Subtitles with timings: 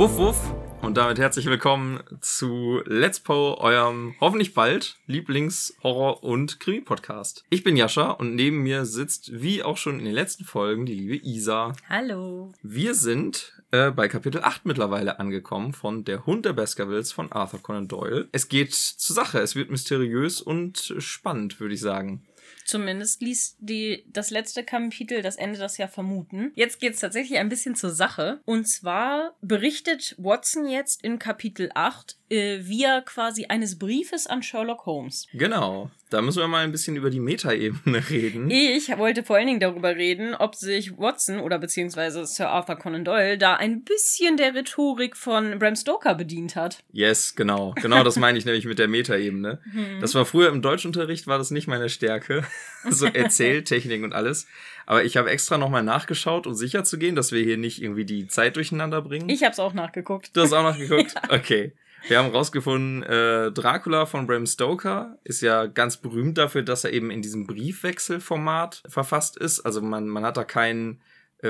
[0.00, 7.44] Wuff Wuff und damit herzlich willkommen zu Let's Po, eurem hoffentlich bald Lieblings-Horror- und Krimi-Podcast.
[7.50, 10.94] Ich bin Jascha und neben mir sitzt, wie auch schon in den letzten Folgen, die
[10.94, 11.74] liebe Isa.
[11.86, 12.54] Hallo.
[12.62, 17.62] Wir sind äh, bei Kapitel 8 mittlerweile angekommen von Der Hund der Baskervilles von Arthur
[17.62, 18.26] Conan Doyle.
[18.32, 22.22] Es geht zur Sache, es wird mysteriös und spannend, würde ich sagen.
[22.64, 26.52] Zumindest ließ die, das letzte Kapitel das Ende das ja vermuten.
[26.54, 28.40] Jetzt geht es tatsächlich ein bisschen zur Sache.
[28.44, 34.86] Und zwar berichtet Watson jetzt in Kapitel 8 äh, via quasi eines Briefes an Sherlock
[34.86, 35.26] Holmes.
[35.32, 35.90] Genau.
[36.10, 38.50] Da müssen wir mal ein bisschen über die Metaebene reden.
[38.50, 43.04] Ich wollte vor allen Dingen darüber reden, ob sich Watson oder beziehungsweise Sir Arthur Conan
[43.04, 46.82] Doyle da ein bisschen der Rhetorik von Bram Stoker bedient hat.
[46.92, 47.74] Yes, genau.
[47.80, 49.60] Genau das meine ich nämlich mit der Metaebene.
[49.70, 50.00] Hm.
[50.00, 52.44] Das war früher im Deutschunterricht, war das nicht meine Stärke.
[52.88, 54.46] so Erzähltechnik und alles.
[54.86, 58.04] Aber ich habe extra nochmal nachgeschaut, um sicher zu gehen, dass wir hier nicht irgendwie
[58.04, 59.28] die Zeit durcheinander bringen.
[59.28, 60.36] Ich hab's auch nachgeguckt.
[60.36, 61.14] Du hast auch nachgeguckt?
[61.30, 61.72] Okay.
[62.08, 66.94] Wir haben rausgefunden, äh, Dracula von Bram Stoker ist ja ganz berühmt dafür, dass er
[66.94, 69.60] eben in diesem Briefwechselformat verfasst ist.
[69.60, 71.02] Also man, man hat da keinen,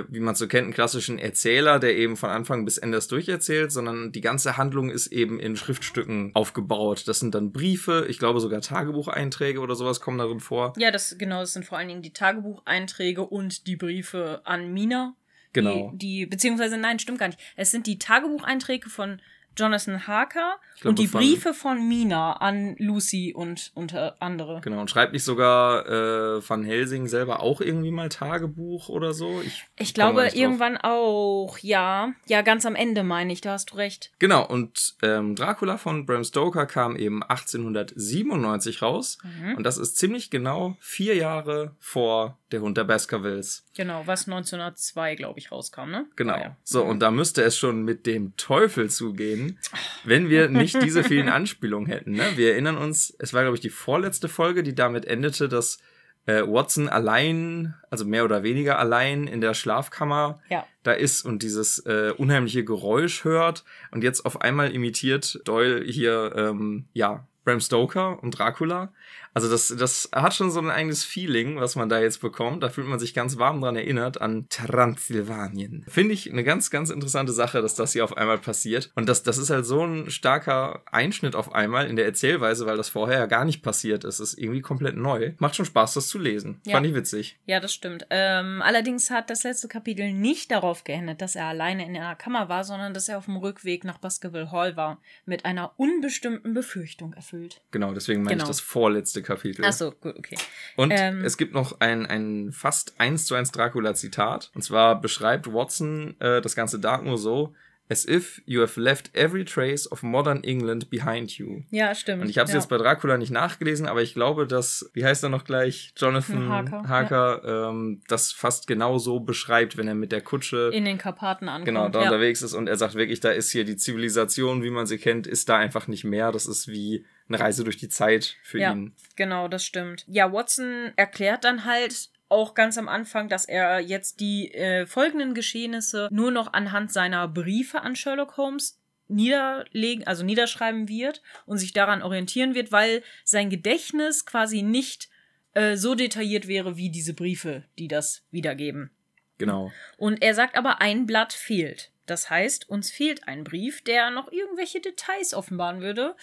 [0.08, 3.72] wie man so kennt, einen klassischen Erzähler, der eben von Anfang bis Ende das durcherzählt,
[3.72, 7.08] sondern die ganze Handlung ist eben in Schriftstücken aufgebaut.
[7.08, 10.72] Das sind dann Briefe, ich glaube sogar Tagebucheinträge oder sowas kommen darin vor.
[10.76, 15.16] Ja, das genau, das sind vor allen Dingen die Tagebucheinträge und die Briefe an Mina.
[15.52, 15.90] Genau.
[15.94, 17.40] Die, die, beziehungsweise, nein, stimmt gar nicht.
[17.56, 19.20] Es sind die Tagebucheinträge von
[19.56, 24.60] Jonathan Harker Ich glaube, und die von- Briefe von Mina an Lucy und unter andere.
[24.62, 29.40] Genau, und schreibt nicht sogar äh, Van Helsing selber auch irgendwie mal Tagebuch oder so?
[29.44, 32.12] Ich, Ich glaube irgendwann auch, ja.
[32.26, 34.10] Ja, ganz am Ende meine ich, da hast du recht.
[34.18, 39.18] Genau, und ähm, Dracula von Bram Stoker kam eben 1897 raus.
[39.22, 39.56] Mhm.
[39.56, 43.64] Und das ist ziemlich genau vier Jahre vor Der Hund der Baskervilles.
[43.76, 46.06] Genau, was 1902, glaube ich, rauskam, ne?
[46.16, 46.34] Genau.
[46.34, 46.56] Ah, ja.
[46.64, 49.58] So, und da müsste es schon mit dem Teufel zugehen,
[50.04, 52.12] wenn wir nicht diese vielen Anspielungen hätten.
[52.12, 52.24] Ne?
[52.36, 55.78] Wir erinnern uns, es war, glaube ich, die vorletzte Folge, die damit endete, dass
[56.26, 60.66] äh, Watson allein, also mehr oder weniger allein in der Schlafkammer Ja.
[60.82, 66.32] da ist und dieses äh, unheimliche Geräusch hört und jetzt auf einmal imitiert Doyle hier,
[66.36, 68.92] ähm, ja, Bram Stoker und Dracula.
[69.32, 72.62] Also das, das hat schon so ein eigenes Feeling, was man da jetzt bekommt.
[72.62, 75.84] Da fühlt man sich ganz warm dran erinnert an Transsilvanien.
[75.86, 78.90] Finde ich eine ganz, ganz interessante Sache, dass das hier auf einmal passiert.
[78.96, 82.76] Und das, das ist halt so ein starker Einschnitt auf einmal in der Erzählweise, weil
[82.76, 84.18] das vorher ja gar nicht passiert ist.
[84.18, 85.32] Es ist irgendwie komplett neu.
[85.38, 86.60] Macht schon Spaß, das zu lesen.
[86.66, 86.74] Ja.
[86.74, 87.38] Fand ich witzig.
[87.46, 88.06] Ja, das stimmt.
[88.10, 92.48] Ähm, allerdings hat das letzte Kapitel nicht darauf geendet, dass er alleine in einer Kammer
[92.48, 97.14] war, sondern dass er auf dem Rückweg nach Baskerville Hall war, mit einer unbestimmten Befürchtung
[97.32, 97.60] erfüllt.
[97.70, 98.44] Genau, deswegen meine Genau.
[98.44, 99.64] ich das vorletzte Kapitel.
[99.64, 100.36] Ach so, gut, okay.
[100.76, 101.24] Und Ähm.
[101.24, 104.50] es gibt noch ein, ein fast eins zu eins Dracula-Zitat.
[104.54, 107.54] Und zwar beschreibt Watson äh, das ganze Dark nur so,
[107.90, 111.62] as if you have left every trace of modern England behind you.
[111.70, 112.22] Ja, stimmt.
[112.22, 112.60] Und ich habe es ja.
[112.60, 116.48] jetzt bei Dracula nicht nachgelesen, aber ich glaube, dass, wie heißt er noch gleich, Jonathan
[116.48, 120.98] Harker, Harker, ähm, das fast genau so beschreibt, wenn er mit der Kutsche in den
[120.98, 121.64] Karpaten ankommt.
[121.66, 122.04] genau da ja.
[122.06, 125.26] unterwegs ist und er sagt wirklich, da ist hier die Zivilisation, wie man sie kennt,
[125.26, 126.30] ist da einfach nicht mehr.
[126.30, 128.92] Das ist wie eine Reise durch die Zeit für Ja, ihn.
[129.16, 130.04] genau, das stimmt.
[130.08, 135.34] Ja, Watson erklärt dann halt auch ganz am Anfang, dass er jetzt die äh, folgenden
[135.34, 141.72] Geschehnisse nur noch anhand seiner Briefe an Sherlock Holmes niederlegen, also niederschreiben wird und sich
[141.72, 145.08] daran orientieren wird, weil sein Gedächtnis quasi nicht
[145.54, 148.90] äh, so detailliert wäre wie diese Briefe, die das wiedergeben.
[149.38, 149.72] Genau.
[149.96, 151.90] Und er sagt aber, ein Blatt fehlt.
[152.06, 156.14] Das heißt, uns fehlt ein Brief, der noch irgendwelche Details offenbaren würde.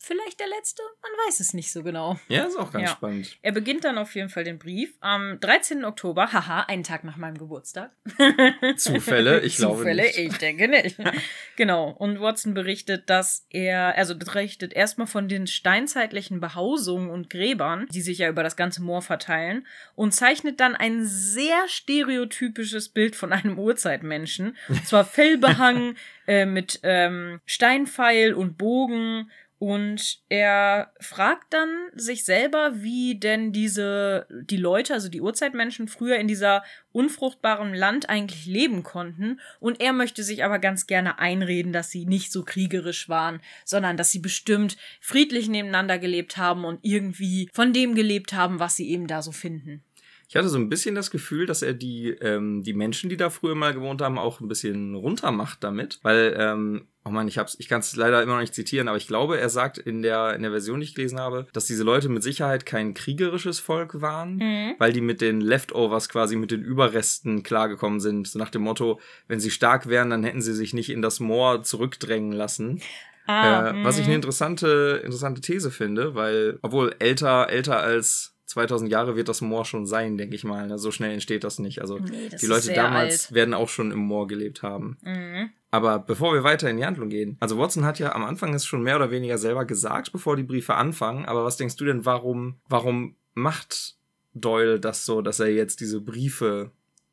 [0.00, 0.80] Vielleicht der letzte?
[1.02, 2.20] Man weiß es nicht so genau.
[2.28, 2.94] Ja, ist auch ganz Ja.
[2.94, 3.36] spannend.
[3.42, 5.84] Er beginnt dann auf jeden Fall den Brief am 13.
[5.84, 7.90] Oktober, haha, einen Tag nach meinem Geburtstag.
[8.76, 9.40] Zufälle?
[9.40, 10.02] Ich glaube Zufälle?
[10.04, 10.18] nicht.
[10.18, 10.96] Ich denke nicht.
[11.56, 11.90] genau.
[11.90, 18.02] Und Watson berichtet, dass er, also berichtet erstmal von den steinzeitlichen Behausungen und Gräbern, die
[18.02, 19.66] sich ja über das ganze Moor verteilen,
[19.96, 24.56] und zeichnet dann ein sehr stereotypisches Bild von einem Urzeitmenschen.
[24.68, 25.96] Und zwar fellbehangen
[26.26, 29.30] äh, mit ähm, Steinpfeil und Bogen.
[29.58, 36.16] Und er fragt dann sich selber, wie denn diese, die Leute, also die Urzeitmenschen, früher
[36.16, 36.62] in dieser
[36.92, 39.40] unfruchtbaren Land eigentlich leben konnten.
[39.58, 43.96] Und er möchte sich aber ganz gerne einreden, dass sie nicht so kriegerisch waren, sondern
[43.96, 48.90] dass sie bestimmt friedlich nebeneinander gelebt haben und irgendwie von dem gelebt haben, was sie
[48.90, 49.82] eben da so finden.
[50.28, 53.30] Ich hatte so ein bisschen das Gefühl, dass er die, ähm, die Menschen, die da
[53.30, 56.00] früher mal gewohnt haben, auch ein bisschen runter macht damit.
[56.02, 58.96] Weil ähm, oh man, ich hab's, ich kann es leider immer noch nicht zitieren, aber
[58.96, 61.84] ich glaube, er sagt in der, in der Version, die ich gelesen habe, dass diese
[61.84, 64.74] Leute mit Sicherheit kein kriegerisches Volk waren, Mhm.
[64.78, 68.26] weil die mit den Leftovers quasi mit den Überresten klargekommen sind.
[68.26, 68.98] So nach dem Motto,
[69.28, 72.80] wenn sie stark wären, dann hätten sie sich nicht in das Moor zurückdrängen lassen.
[73.28, 74.06] Ah, Äh, was ich mhm.
[74.06, 79.64] eine interessante, interessante These finde, weil, obwohl älter, älter als 2000 Jahre wird das Moor
[79.64, 80.66] schon sein, denke ich mal.
[80.68, 80.78] Ne?
[80.78, 81.80] So schnell entsteht das nicht.
[81.80, 83.34] Also Nee, das die Leute damals alt.
[83.34, 84.96] werden auch schon im Moor gelebt haben.
[85.02, 85.50] Mhm.
[85.70, 88.64] Aber bevor wir weiter in die Handlung gehen, also Watson hat ja am Anfang es
[88.64, 91.26] schon mehr oder weniger selber gesagt, bevor die Briefe anfangen.
[91.26, 93.96] Aber was denkst du denn, warum, warum macht
[94.32, 96.70] Doyle das so, dass er jetzt diese Briefe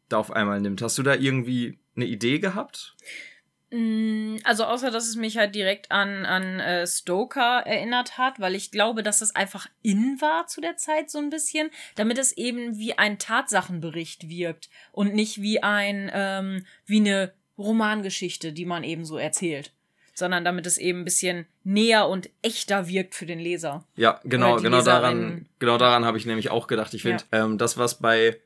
[0.10, 0.82] da auf einmal nimmt?
[0.82, 2.96] Hast du da irgendwie eine Idee gehabt?
[3.74, 8.54] Mm, Also außer, dass es mich halt direkt an, an äh, Stoker erinnert hat, weil
[8.54, 12.38] ich glaube, dass es einfach in war zu der Zeit so ein bisschen, damit es
[12.38, 18.84] eben wie ein Tatsachenbericht wirkt und nicht wie ein, ähm, wie eine Romangeschichte, die man
[18.84, 19.72] eben so erzählt.
[20.14, 23.84] Sondern damit es eben ein bisschen näher und echter wirkt für den Leser.
[23.96, 25.46] Ja, genau, genau daran, Leserin.
[25.58, 26.94] genau daran habe ich nämlich auch gedacht.
[26.94, 28.40] Ich finde, ähm, das, was bei,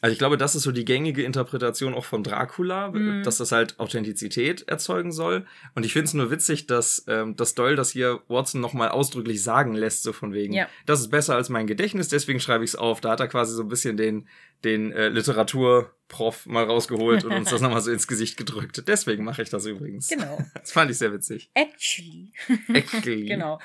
[0.00, 3.22] also ich glaube, das ist so die gängige Interpretation auch von Dracula, Mhm.
[3.22, 5.44] dass das halt Authentizität erzeugen soll.
[5.74, 9.42] Und ich finde es nur witzig, dass, ähm, dass Doyle das hier Watson nochmal ausdrücklich
[9.42, 10.68] sagen lässt, so von wegen, Ja.
[10.86, 13.00] das ist besser als mein Gedächtnis, deswegen schreibe ich es auf.
[13.00, 14.26] Da hat er quasi so ein bisschen den,
[14.64, 18.82] den äh, Literaturprof mal rausgeholt und uns das nochmal so ins Gesicht gedrückt.
[18.86, 20.08] Deswegen mache ich das übrigens.
[20.08, 20.38] Genau.
[20.54, 21.50] Das fand ich sehr witzig.
[21.54, 22.32] Actually.
[22.72, 23.26] Actually.
[23.28, 23.58] Genau.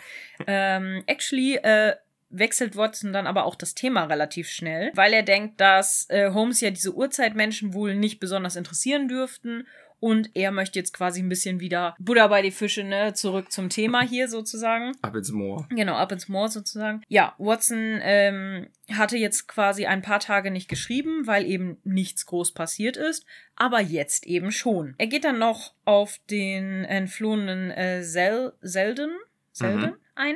[0.48, 1.94] Ähm, actually äh,
[2.38, 6.62] wechselt Watson dann aber auch das Thema relativ schnell, weil er denkt, dass äh, Holmes
[6.62, 9.68] ja diese Urzeitmenschen wohl nicht besonders interessieren dürften.
[10.02, 13.14] Und er möchte jetzt quasi ein bisschen wieder Buddha bei die Fische, ne?
[13.14, 14.92] Zurück zum Thema hier sozusagen.
[15.02, 15.68] Ab ins Moor.
[15.70, 17.02] Genau, up ins Moor sozusagen.
[17.08, 22.54] Ja, Watson ähm, hatte jetzt quasi ein paar Tage nicht geschrieben, weil eben nichts groß
[22.54, 24.96] passiert ist, aber jetzt eben schon.
[24.98, 29.12] Er geht dann noch auf den entflohenen äh, Sel Selden,
[29.54, 29.96] Selden Mhm.
[30.16, 30.36] ein,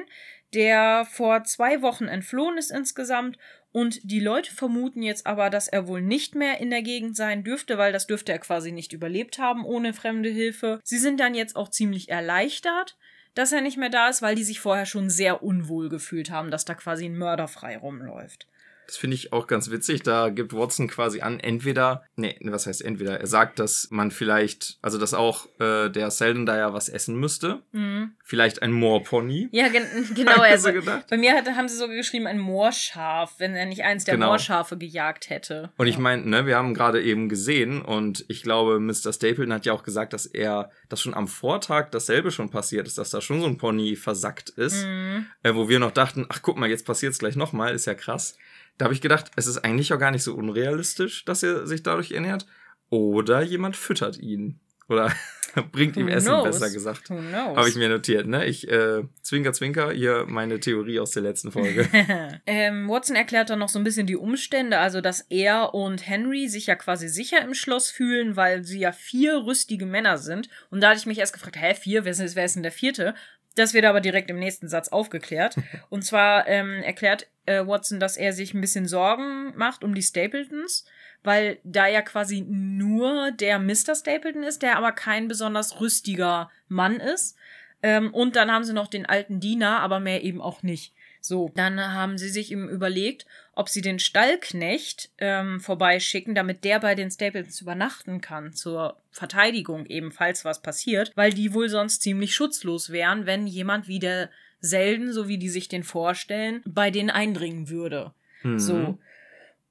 [0.54, 3.38] der vor zwei Wochen entflohen ist insgesamt.
[3.72, 7.44] Und die Leute vermuten jetzt aber, dass er wohl nicht mehr in der Gegend sein
[7.44, 10.80] dürfte, weil das dürfte er quasi nicht überlebt haben ohne fremde Hilfe.
[10.84, 12.98] Sie sind dann jetzt auch ziemlich erleichtert,
[13.36, 16.50] dass er nicht mehr da ist, weil die sich vorher schon sehr unwohl gefühlt haben,
[16.50, 18.48] dass da quasi ein Mörder frei rumläuft.
[18.90, 20.02] Das finde ich auch ganz witzig.
[20.02, 23.20] Da gibt Watson quasi an, entweder, nee, was heißt entweder?
[23.20, 27.16] Er sagt, dass man vielleicht, also dass auch äh, der Selden da ja was essen
[27.20, 27.62] müsste.
[27.72, 28.14] Mhm.
[28.24, 29.48] Vielleicht ein Moorpony.
[29.52, 29.84] Ja, gen
[30.16, 30.42] genau.
[30.42, 31.06] Also, so gedacht.
[31.08, 34.30] bei mir hat, haben sie sogar geschrieben, ein Moorschaf, wenn er nicht eins der Genau.
[34.30, 35.72] Moorschafe gejagt hätte.
[35.78, 39.14] Und ich meine, ne, wir haben gerade eben gesehen und ich glaube, Mr.
[39.14, 42.98] Stapleton hat ja auch gesagt, dass er, dass schon am Vortag dasselbe schon passiert ist,
[42.98, 45.28] dass da schon so ein Pony versackt ist, Mhm.
[45.44, 47.94] äh, wo wir noch dachten, ach guck mal, jetzt passiert es gleich nochmal, ist ja
[47.94, 48.36] krass.
[48.80, 51.84] Da habe ich gedacht, es ist eigentlich auch gar nicht so unrealistisch, dass er sich
[51.84, 52.48] dadurch ernährt.
[52.90, 54.62] Oder jemand füttert ihn.
[54.88, 55.12] Oder
[55.74, 56.46] bringt ihm Who Essen, knows?
[56.46, 57.10] besser gesagt.
[57.10, 58.46] Habe ich mir notiert, ne?
[58.46, 61.90] Ich, äh, zwinker, zwinker, hier meine Theorie aus der letzten Folge.
[62.46, 66.48] ähm, Watson erklärt dann noch so ein bisschen die Umstände, also dass er und Henry
[66.48, 70.50] sich ja quasi sicher im Schloss fühlen, weil sie ja vier rüstige Männer sind.
[70.70, 72.72] Und da hatte ich mich erst gefragt, hä, vier, wer ist, wer ist denn der
[72.72, 73.14] vierte?
[73.60, 75.58] Das wird aber direkt im nächsten Satz aufgeklärt.
[75.90, 80.02] Und zwar ähm, erklärt äh, Watson, dass er sich ein bisschen Sorgen macht um die
[80.02, 80.86] Stapletons,
[81.24, 83.96] weil da ja quasi nur der Mr.
[83.96, 87.36] Stapleton ist, der aber kein besonders rüstiger Mann ist.
[87.84, 90.94] Ähm, und dann haben sie noch den alten Diener, aber mehr eben auch nicht.
[91.20, 93.26] So, dann haben sie sich eben überlegt,
[93.60, 99.86] ob sie den Stallknecht ähm, vorbeischicken, damit der bei den Stapletons übernachten kann, zur Verteidigung
[99.86, 104.30] ebenfalls was passiert, weil die wohl sonst ziemlich schutzlos wären, wenn jemand wie der
[104.62, 108.14] Selden, so wie die sich den vorstellen, bei denen eindringen würde.
[108.44, 108.60] Mhm.
[108.60, 108.98] So.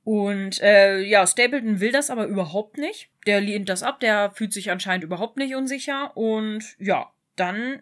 [0.04, 3.08] Und äh, ja, Stapleton will das aber überhaupt nicht.
[3.26, 6.14] Der lehnt das ab, der fühlt sich anscheinend überhaupt nicht unsicher.
[6.14, 7.80] Und ja, dann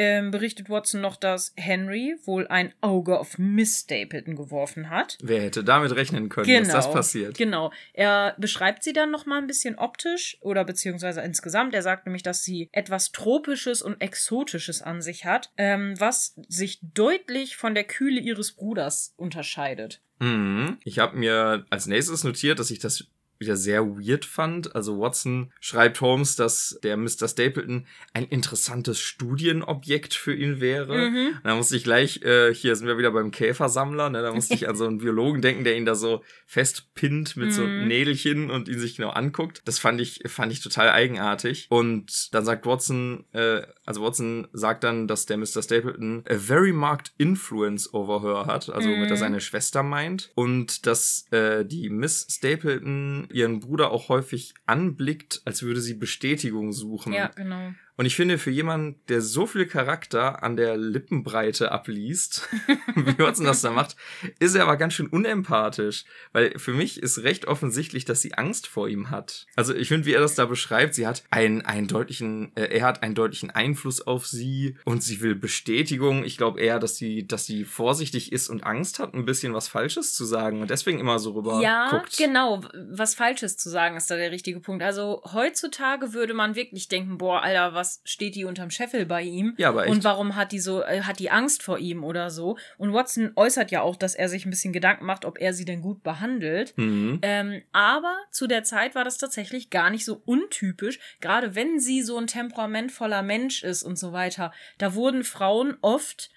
[0.00, 5.18] ähm, berichtet Watson noch, dass Henry wohl ein Auge auf Miss Stapleton geworfen hat.
[5.20, 7.36] Wer hätte damit rechnen können, dass das passiert?
[7.36, 7.72] Genau.
[7.94, 11.74] Er beschreibt sie dann noch mal ein bisschen optisch oder beziehungsweise insgesamt.
[11.74, 16.78] Er sagt nämlich, dass sie etwas Tropisches und Exotisches an sich hat, ähm, was sich
[16.80, 20.00] deutlich von der Kühle ihres Bruders unterscheidet.
[20.20, 20.78] Mhm.
[20.84, 24.74] Ich habe mir als nächstes notiert, dass ich das wieder sehr weird fand.
[24.74, 27.28] Also Watson schreibt Holmes, dass der Mr.
[27.28, 31.10] Stapleton ein interessantes Studienobjekt für ihn wäre.
[31.10, 31.26] Mhm.
[31.36, 34.22] Und da musste ich gleich, äh, hier sind wir wieder beim Käfersammler, ne?
[34.22, 37.62] da musste ich an so einen Biologen denken, der ihn da so festpinnt mit so
[37.62, 37.86] Mhm.
[37.88, 39.62] Nädelchen und ihn sich genau anguckt.
[39.64, 41.66] Das fand ich, fand ich total eigenartig.
[41.70, 45.62] Und dann sagt Watson, äh, also Watson sagt dann, dass der Mr.
[45.62, 49.00] Stapleton a very marked influence over her hat, also Mhm.
[49.00, 50.30] mit der seine Schwester meint.
[50.34, 56.72] Und dass äh, die Miss Stapleton ihren Bruder auch häufig anblickt, als würde sie Bestätigung
[56.72, 57.12] suchen.
[57.12, 57.72] Ja, genau.
[57.98, 62.48] Und ich finde, für jemanden, der so viel Charakter an der Lippenbreite abliest,
[62.94, 63.96] wie Watson das da macht,
[64.38, 66.04] ist er aber ganz schön unempathisch.
[66.32, 69.48] Weil für mich ist recht offensichtlich, dass sie Angst vor ihm hat.
[69.56, 72.86] Also ich finde, wie er das da beschreibt, sie hat einen, einen deutlichen, äh, er
[72.86, 76.22] hat einen deutlichen Einfluss auf sie und sie will Bestätigung.
[76.22, 79.66] Ich glaube eher, dass sie, dass sie vorsichtig ist und Angst hat, ein bisschen was
[79.66, 82.16] Falsches zu sagen und deswegen immer so rüber ja, guckt.
[82.16, 82.60] genau.
[82.92, 84.84] Was Falsches zu sagen ist da der richtige Punkt.
[84.84, 89.22] Also heutzutage würde man wirklich denken, boah, Alter, was was steht die unterm Scheffel bei
[89.22, 89.54] ihm?
[89.56, 89.92] Ja, aber echt.
[89.92, 92.58] Und warum hat die so, äh, hat die Angst vor ihm oder so?
[92.76, 95.64] Und Watson äußert ja auch, dass er sich ein bisschen Gedanken macht, ob er sie
[95.64, 96.76] denn gut behandelt.
[96.76, 97.20] Mhm.
[97.22, 102.02] Ähm, aber zu der Zeit war das tatsächlich gar nicht so untypisch, gerade wenn sie
[102.02, 104.52] so ein temperamentvoller Mensch ist und so weiter.
[104.78, 106.30] Da wurden Frauen oft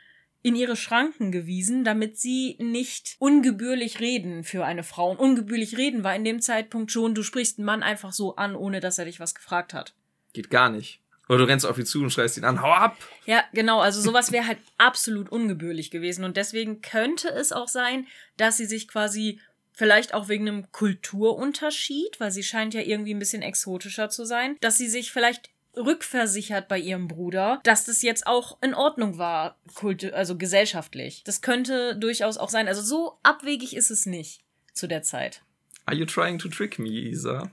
[0.43, 5.12] in ihre Schranken gewiesen, damit sie nicht ungebührlich reden für eine Frau.
[5.12, 8.55] Und ungebührlich reden war in dem Zeitpunkt schon, du sprichst einen Mann einfach so an,
[8.55, 9.93] ohne dass er dich was gefragt hat.
[10.34, 11.00] Geht gar nicht.
[11.31, 12.97] Oder du rennst auf ihn zu und schreist ihn an, hau ab!
[13.25, 16.25] Ja, genau, also sowas wäre halt absolut ungebührlich gewesen.
[16.25, 19.39] Und deswegen könnte es auch sein, dass sie sich quasi
[19.71, 24.57] vielleicht auch wegen einem Kulturunterschied, weil sie scheint ja irgendwie ein bisschen exotischer zu sein,
[24.59, 29.57] dass sie sich vielleicht rückversichert bei ihrem Bruder, dass das jetzt auch in Ordnung war,
[29.73, 31.23] Kult also gesellschaftlich.
[31.23, 32.67] Das könnte durchaus auch sein.
[32.67, 35.43] Also so abwegig ist es nicht zu der Zeit.
[35.85, 37.50] Are you trying to trick me, Isa?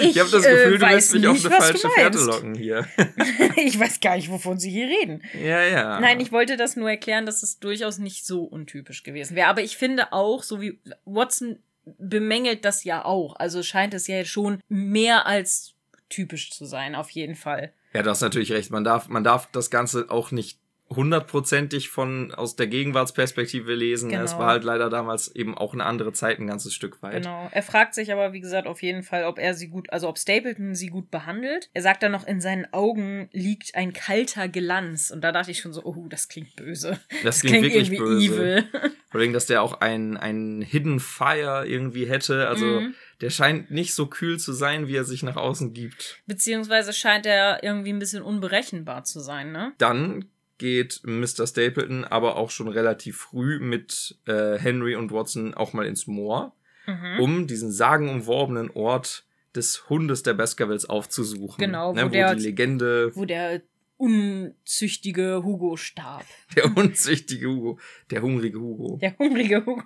[0.00, 2.26] Ich, ich habe das Gefühl, äh, du weiß mich auf eine falsche Fährte meinst.
[2.26, 2.86] locken hier.
[3.56, 5.22] ich weiß gar nicht, wovon Sie hier reden.
[5.34, 6.00] ja, ja.
[6.00, 9.48] Nein, ich wollte das nur erklären, dass es durchaus nicht so untypisch gewesen wäre.
[9.48, 11.58] Aber ich finde auch, so wie Watson
[11.98, 13.36] bemängelt das ja auch.
[13.36, 15.74] Also scheint es ja schon mehr als
[16.08, 17.72] typisch zu sein, auf jeden Fall.
[17.92, 18.70] Ja, du hast natürlich recht.
[18.70, 20.58] Man darf, man darf das Ganze auch nicht
[20.96, 24.10] hundertprozentig von aus der Gegenwartsperspektive lesen.
[24.10, 24.22] Genau.
[24.24, 27.22] Es war halt leider damals eben auch eine andere Zeit ein ganzes Stück weit.
[27.22, 27.48] Genau.
[27.52, 30.18] Er fragt sich aber, wie gesagt, auf jeden Fall, ob er sie gut, also ob
[30.18, 31.70] Stapleton sie gut behandelt.
[31.72, 35.10] Er sagt dann noch, in seinen Augen liegt ein kalter Glanz.
[35.10, 36.98] Und da dachte ich schon so, oh, das klingt böse.
[37.22, 38.26] Das klingt wirklich irgendwie böse.
[38.34, 38.64] evil.
[39.10, 42.48] Vor allem, dass der auch ein, ein Hidden Fire irgendwie hätte.
[42.48, 42.94] Also Mhm.
[43.20, 46.20] der scheint nicht so kühl zu sein, wie er sich nach außen gibt.
[46.26, 49.72] Beziehungsweise scheint er irgendwie ein bisschen unberechenbar zu sein, ne?
[49.78, 50.24] Dann
[50.58, 51.46] geht Mr.
[51.46, 56.54] Stapleton aber auch schon relativ früh mit äh, Henry und Watson auch mal ins Moor,
[56.86, 57.20] Mhm.
[57.20, 61.56] um diesen sagenumworbenen Ort des Hundes der Baskervilles aufzusuchen.
[61.58, 63.62] Genau, wo ne, wo der- die Legende, Wo der
[63.96, 66.24] unzüchtige Hugo starb.
[66.56, 67.78] der unzüchtige Hugo,
[68.10, 68.98] der hungrige Hugo.
[69.00, 69.82] Der hungrige Hugo.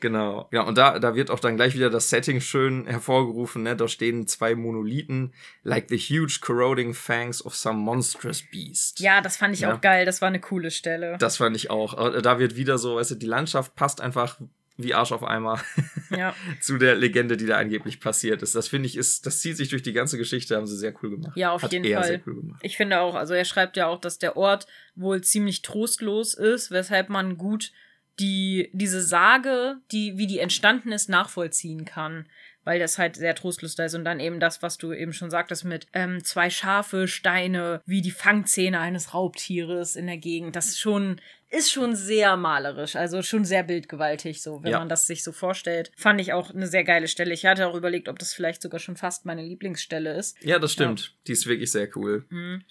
[0.00, 0.48] Genau.
[0.52, 3.64] Ja, und da, da wird auch dann gleich wieder das Setting schön hervorgerufen.
[3.64, 3.74] Ne?
[3.76, 5.32] Da stehen zwei Monolithen,
[5.64, 9.00] like the huge corroding fangs of some monstrous beast.
[9.00, 9.74] Ja, das fand ich Ja.
[9.74, 10.04] auch geil.
[10.04, 11.16] Das war eine coole Stelle.
[11.18, 11.94] Das fand ich auch.
[11.94, 14.38] Aber Da wird wieder so, weißt du, die Landschaft passt einfach
[14.80, 15.60] wie Arsch auf Eimer
[16.16, 16.32] ja.
[16.60, 18.54] zu der Legende, die da angeblich passiert ist.
[18.54, 21.10] Das finde ich ist, das zieht sich durch die ganze Geschichte, haben sie sehr cool
[21.10, 21.32] gemacht.
[21.36, 22.04] Ja, auf Hat jeden Fall.
[22.04, 22.60] sehr cool gemacht.
[22.62, 26.70] Ich finde auch, also er schreibt ja auch, dass der Ort wohl ziemlich trostlos ist,
[26.70, 27.72] weshalb man gut
[28.20, 32.26] die, diese Sage, die, wie die entstanden ist, nachvollziehen kann.
[32.64, 33.94] Weil das halt sehr trostlos da ist.
[33.94, 38.02] Und dann eben das, was du eben schon sagtest, mit ähm, zwei scharfe Steine, wie
[38.02, 40.54] die Fangzähne eines Raubtieres in der Gegend.
[40.54, 44.80] Das ist schon, ist schon sehr malerisch, also schon sehr bildgewaltig, so, wenn Ja.
[44.80, 45.92] man das sich so vorstellt.
[45.96, 47.32] Fand ich auch eine sehr geile Stelle.
[47.32, 50.36] Ich hatte auch überlegt, ob das vielleicht sogar schon fast meine Lieblingsstelle ist.
[50.44, 51.14] Ja, das stimmt.
[51.26, 52.26] Die ist wirklich sehr cool.
[52.28, 52.64] Mhm.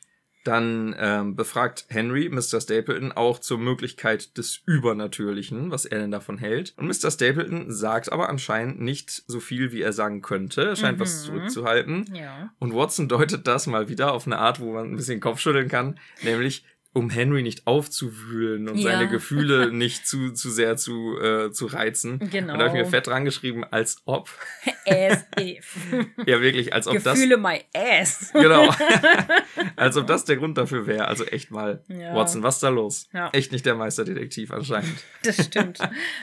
[0.47, 2.61] Dann ähm, befragt Henry Mr.
[2.61, 6.73] Stapleton auch zur Möglichkeit des Übernatürlichen, was er denn davon hält.
[6.77, 7.11] Und Mr.
[7.11, 10.61] Stapleton sagt aber anscheinend nicht so viel, wie er sagen könnte.
[10.69, 11.25] Er scheint was Mhm.
[11.33, 12.05] zurückzuhalten.
[12.13, 12.51] Ja.
[12.59, 15.99] Und Watson deutet das mal wieder auf eine Art, wo man ein bisschen Kopfschütteln kann,
[16.23, 16.63] nämlich
[16.97, 18.91] um Henry nicht aufzuwühlen und Ja.
[18.91, 22.19] seine Gefühle nicht zu, zu sehr zu, äh, zu reizen.
[22.19, 22.53] Genau.
[22.53, 24.29] Und da habe ich mir fett dran geschrieben, als ob.
[24.85, 25.75] As if.
[26.25, 28.31] Ja, wirklich, als ob Gefühle my ass.
[28.33, 28.33] das.
[28.33, 28.73] Genau.
[29.75, 31.07] als ob das der Grund dafür wäre.
[31.07, 31.83] Also echt mal.
[31.87, 32.15] Ja.
[32.15, 33.07] Watson, was ist da los?
[33.13, 33.29] Ja.
[33.33, 35.03] Echt nicht der Meisterdetektiv anscheinend.
[35.23, 35.79] Das stimmt.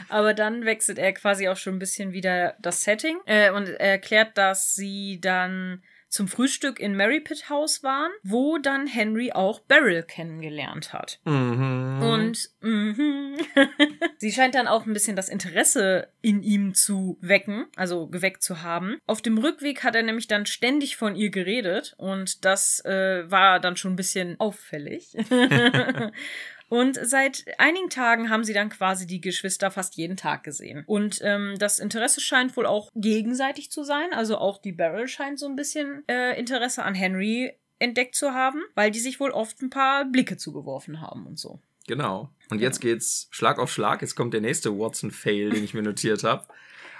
[0.08, 3.80] Aber dann wechselt er quasi auch schon ein bisschen wieder das Setting äh, und er
[3.92, 5.82] erklärt, dass sie dann
[6.14, 11.18] zum Frühstück in Merripit House waren, wo dann Henry auch Beryl kennengelernt hat.
[11.24, 12.00] Mhm.
[12.00, 13.36] Und mhm.
[14.18, 18.62] sie scheint dann auch ein bisschen das Interesse in ihm zu wecken, also geweckt zu
[18.62, 18.98] haben.
[19.06, 23.58] Auf dem Rückweg hat er nämlich dann ständig von ihr geredet und das äh, war
[23.58, 25.16] dann schon ein bisschen auffällig.
[26.68, 30.82] Und seit einigen Tagen haben sie dann quasi die Geschwister fast jeden Tag gesehen.
[30.86, 34.12] Und ähm, das Interesse scheint wohl auch gegenseitig zu sein.
[34.12, 38.62] Also auch die Beryl scheint so ein bisschen äh, Interesse an Henry entdeckt zu haben,
[38.74, 41.60] weil die sich wohl oft ein paar Blicke zugeworfen haben und so.
[41.86, 42.30] Genau.
[42.50, 44.00] Und jetzt geht's Schlag auf Schlag.
[44.00, 46.46] Jetzt kommt der nächste Watson-Fail, den ich mir notiert habe.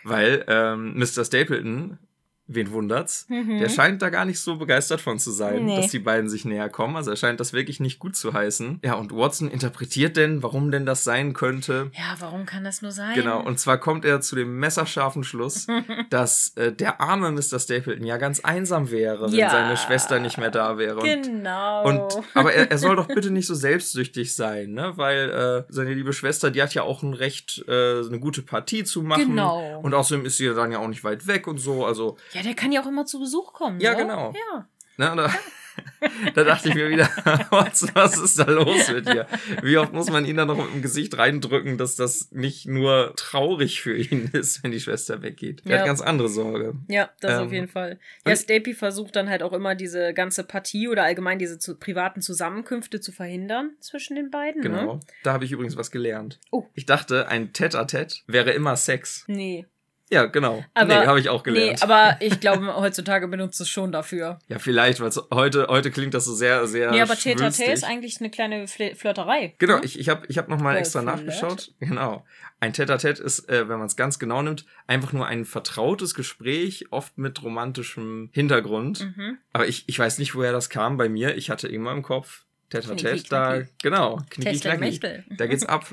[0.02, 1.24] Weil ähm, Mr.
[1.24, 1.98] Stapleton
[2.46, 3.26] wen wundert's?
[3.28, 3.58] Mhm.
[3.58, 5.76] Der scheint da gar nicht so begeistert von zu sein, Nee.
[5.76, 6.96] dass die beiden sich näher kommen.
[6.96, 8.80] Also er scheint das wirklich nicht gut zu heißen.
[8.84, 11.90] Ja, und Watson interpretiert denn, warum denn das sein könnte.
[11.94, 13.14] Ja, warum kann das nur sein?
[13.14, 15.66] Genau, und zwar kommt er zu dem messerscharfen Schluss,
[16.10, 17.58] dass äh, der arme Mr.
[17.58, 19.50] Stapleton ja ganz einsam wäre, wenn Ja.
[19.50, 20.96] seine Schwester nicht mehr da wäre.
[21.00, 21.84] Und Genau.
[21.88, 24.92] und, aber er, er soll doch bitte nicht so selbstsüchtig sein, ne?
[24.96, 28.84] Weil äh, seine liebe Schwester, die hat ja auch ein Recht, äh, eine gute Partie
[28.84, 29.30] zu machen.
[29.30, 29.80] Genau.
[29.82, 31.84] Und außerdem ist sie dann ja auch nicht weit weg und so.
[31.84, 33.80] Also, ja, der kann ja auch immer zu Besuch kommen.
[33.80, 33.96] Ja, ne?
[33.98, 34.32] genau.
[34.52, 34.68] Ja.
[34.98, 35.34] ne, da,
[36.34, 37.08] da dachte ich mir wieder,
[37.50, 39.26] was, was ist da los mit dir?
[39.62, 43.80] Wie oft muss man ihn dann noch im Gesicht reindrücken, dass das nicht nur traurig
[43.80, 45.62] für ihn ist, wenn die Schwester weggeht.
[45.64, 45.78] Er Ja.
[45.78, 46.74] hat ganz andere Sorge.
[46.88, 47.98] Ja, das Ähm, auf jeden Fall.
[48.26, 52.20] Ja, Stapy versucht dann halt auch immer diese ganze Partie oder allgemein diese zu, privaten
[52.20, 54.62] Zusammenkünfte zu verhindern zwischen den beiden.
[54.62, 54.94] Genau.
[54.94, 55.00] Ne?
[55.24, 56.38] Da habe ich übrigens was gelernt.
[56.52, 56.66] Oh.
[56.74, 59.24] Ich dachte, ein Tête-à-Tête wäre immer Sex.
[59.26, 59.66] Nee.
[60.14, 60.64] Ja, genau.
[60.74, 61.82] Aber- nee, habe ich auch Nee, gelernt.
[61.82, 64.38] aber ich glaube, heutzutage benutzt es schon dafür.
[64.48, 66.92] ja, vielleicht, weil heute, heute klingt das so sehr, sehr.
[66.92, 69.54] nee, aber Tete ist eigentlich eine kleine Fl Flirterei.
[69.58, 69.84] Genau, ne?
[69.84, 71.16] ich, ich habe ich hab nochmal extra Flirt.
[71.16, 71.72] nachgeschaut.
[71.80, 72.24] Genau.
[72.60, 76.86] Ein Tête-à-Tête ist, äh, wenn man es ganz genau nimmt, einfach nur ein vertrautes Gespräch,
[76.92, 79.00] oft mit romantischem Hintergrund.
[79.16, 79.38] Mhm.
[79.52, 81.36] Aber ich, ich weiß nicht, woher das kam bei mir.
[81.36, 85.00] Ich hatte immer im Kopf Tête-à-Tête, Knicki, da, genau, knicki knacki.
[85.36, 85.84] Da geht's ab.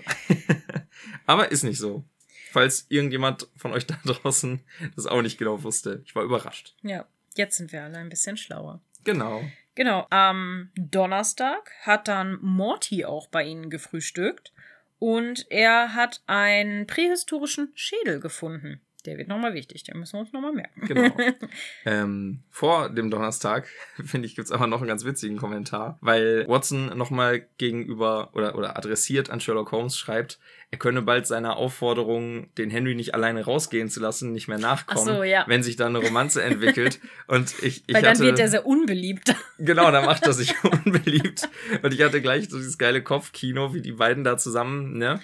[1.25, 2.05] Aber ist nicht so.
[2.51, 4.61] Falls irgendjemand von euch da draußen
[4.95, 6.01] das auch nicht genau wusste.
[6.05, 6.75] Ich war überrascht.
[6.81, 7.05] Ja,
[7.35, 8.81] jetzt sind wir alle ein bisschen schlauer.
[9.03, 9.43] Genau.
[9.75, 14.51] Genau, am Donnerstag hat dann Morty auch bei ihnen gefrühstückt
[14.99, 18.81] und er hat einen prähistorischen Schädel gefunden.
[19.05, 20.85] Der wird nochmal wichtig, den müssen wir uns nochmal merken.
[20.85, 21.15] Genau.
[21.85, 23.67] ähm, vor dem Donnerstag,
[24.05, 28.77] finde ich, gibt's aber noch einen ganz witzigen Kommentar, weil Watson nochmal gegenüber oder, oder
[28.77, 30.39] adressiert an Sherlock Holmes schreibt,
[30.71, 35.09] er könne bald seiner Aufforderung, den Henry nicht alleine rausgehen zu lassen, nicht mehr nachkommen,
[35.09, 35.43] Ach so, ja.
[35.47, 37.01] wenn sich da eine Romanze entwickelt.
[37.27, 39.35] Und ich, ich Weil dann hatte, wird er sehr unbeliebt.
[39.63, 41.47] Genau, dann macht er sich unbeliebt.
[41.83, 45.19] Und ich hatte gleich so dieses geile Kopfkino, wie die beiden da zusammen, ne?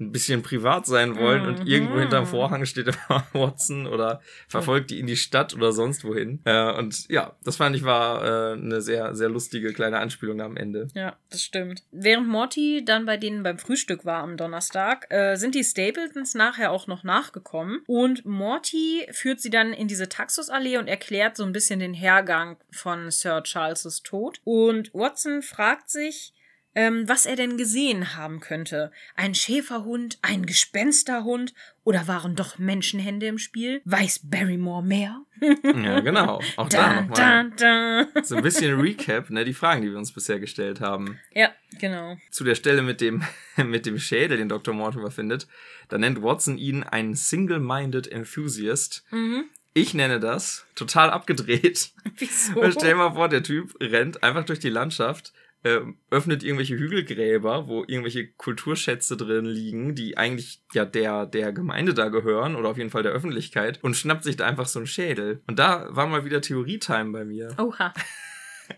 [0.00, 1.66] Ein bisschen privat sein wollen und Mhm.
[1.66, 6.40] irgendwo hinterm Vorhang steht immer Watson oder verfolgt die in die Stadt oder sonst wohin.
[6.44, 10.56] Äh, und ja, das fand ich war äh, eine sehr, sehr lustige kleine Anspielung am
[10.56, 10.86] Ende.
[10.94, 11.82] Ja, das stimmt.
[11.90, 16.70] Während Morty dann bei denen beim Frühstück war am Donnerstag, äh, sind die Stapletons nachher
[16.70, 17.82] auch noch nachgekommen.
[17.86, 22.56] Und Morty führt sie dann in diese Taxusallee und erklärt so ein bisschen den Hergang
[22.70, 24.40] von Sir Charles' Tod.
[24.44, 26.32] Und Watson fragt sich,
[26.78, 28.92] ähm, was er denn gesehen haben könnte.
[29.16, 33.82] Ein Schäferhund, ein Gespensterhund oder waren doch Menschenhände im Spiel?
[33.84, 35.22] Weiß Barrymore mehr?
[35.64, 36.40] Ja, genau.
[36.56, 38.24] Auch da Dun, nochmal dun, dun.
[38.24, 39.44] so ein bisschen Recap, ne?
[39.44, 41.18] Die Fragen, die wir uns bisher gestellt haben.
[41.32, 42.16] Ja, genau.
[42.30, 43.24] zu der Stelle mit dem,
[43.56, 44.72] mit dem Schädel, den Dr.
[44.72, 45.48] Mortimer findet,
[45.88, 49.04] da nennt Watson ihn einen Single-Minded Enthusiast.
[49.10, 49.44] Mhm.
[49.74, 51.90] Ich nenne das total abgedreht.
[52.16, 52.56] Wieso?
[52.56, 55.32] Weil stell dir mal vor, der Typ rennt einfach durch die Landschaft,
[55.68, 61.94] ähm, öffnet irgendwelche Hügelgräber, wo irgendwelche Kulturschätze drin liegen, die eigentlich ja der, der Gemeinde
[61.94, 64.86] da gehören oder auf jeden Fall der Öffentlichkeit und schnappt sich da einfach so einen
[64.86, 65.42] Schädel.
[65.46, 67.50] Und da war mal wieder Theorie-Time bei mir.
[67.58, 67.92] Oha.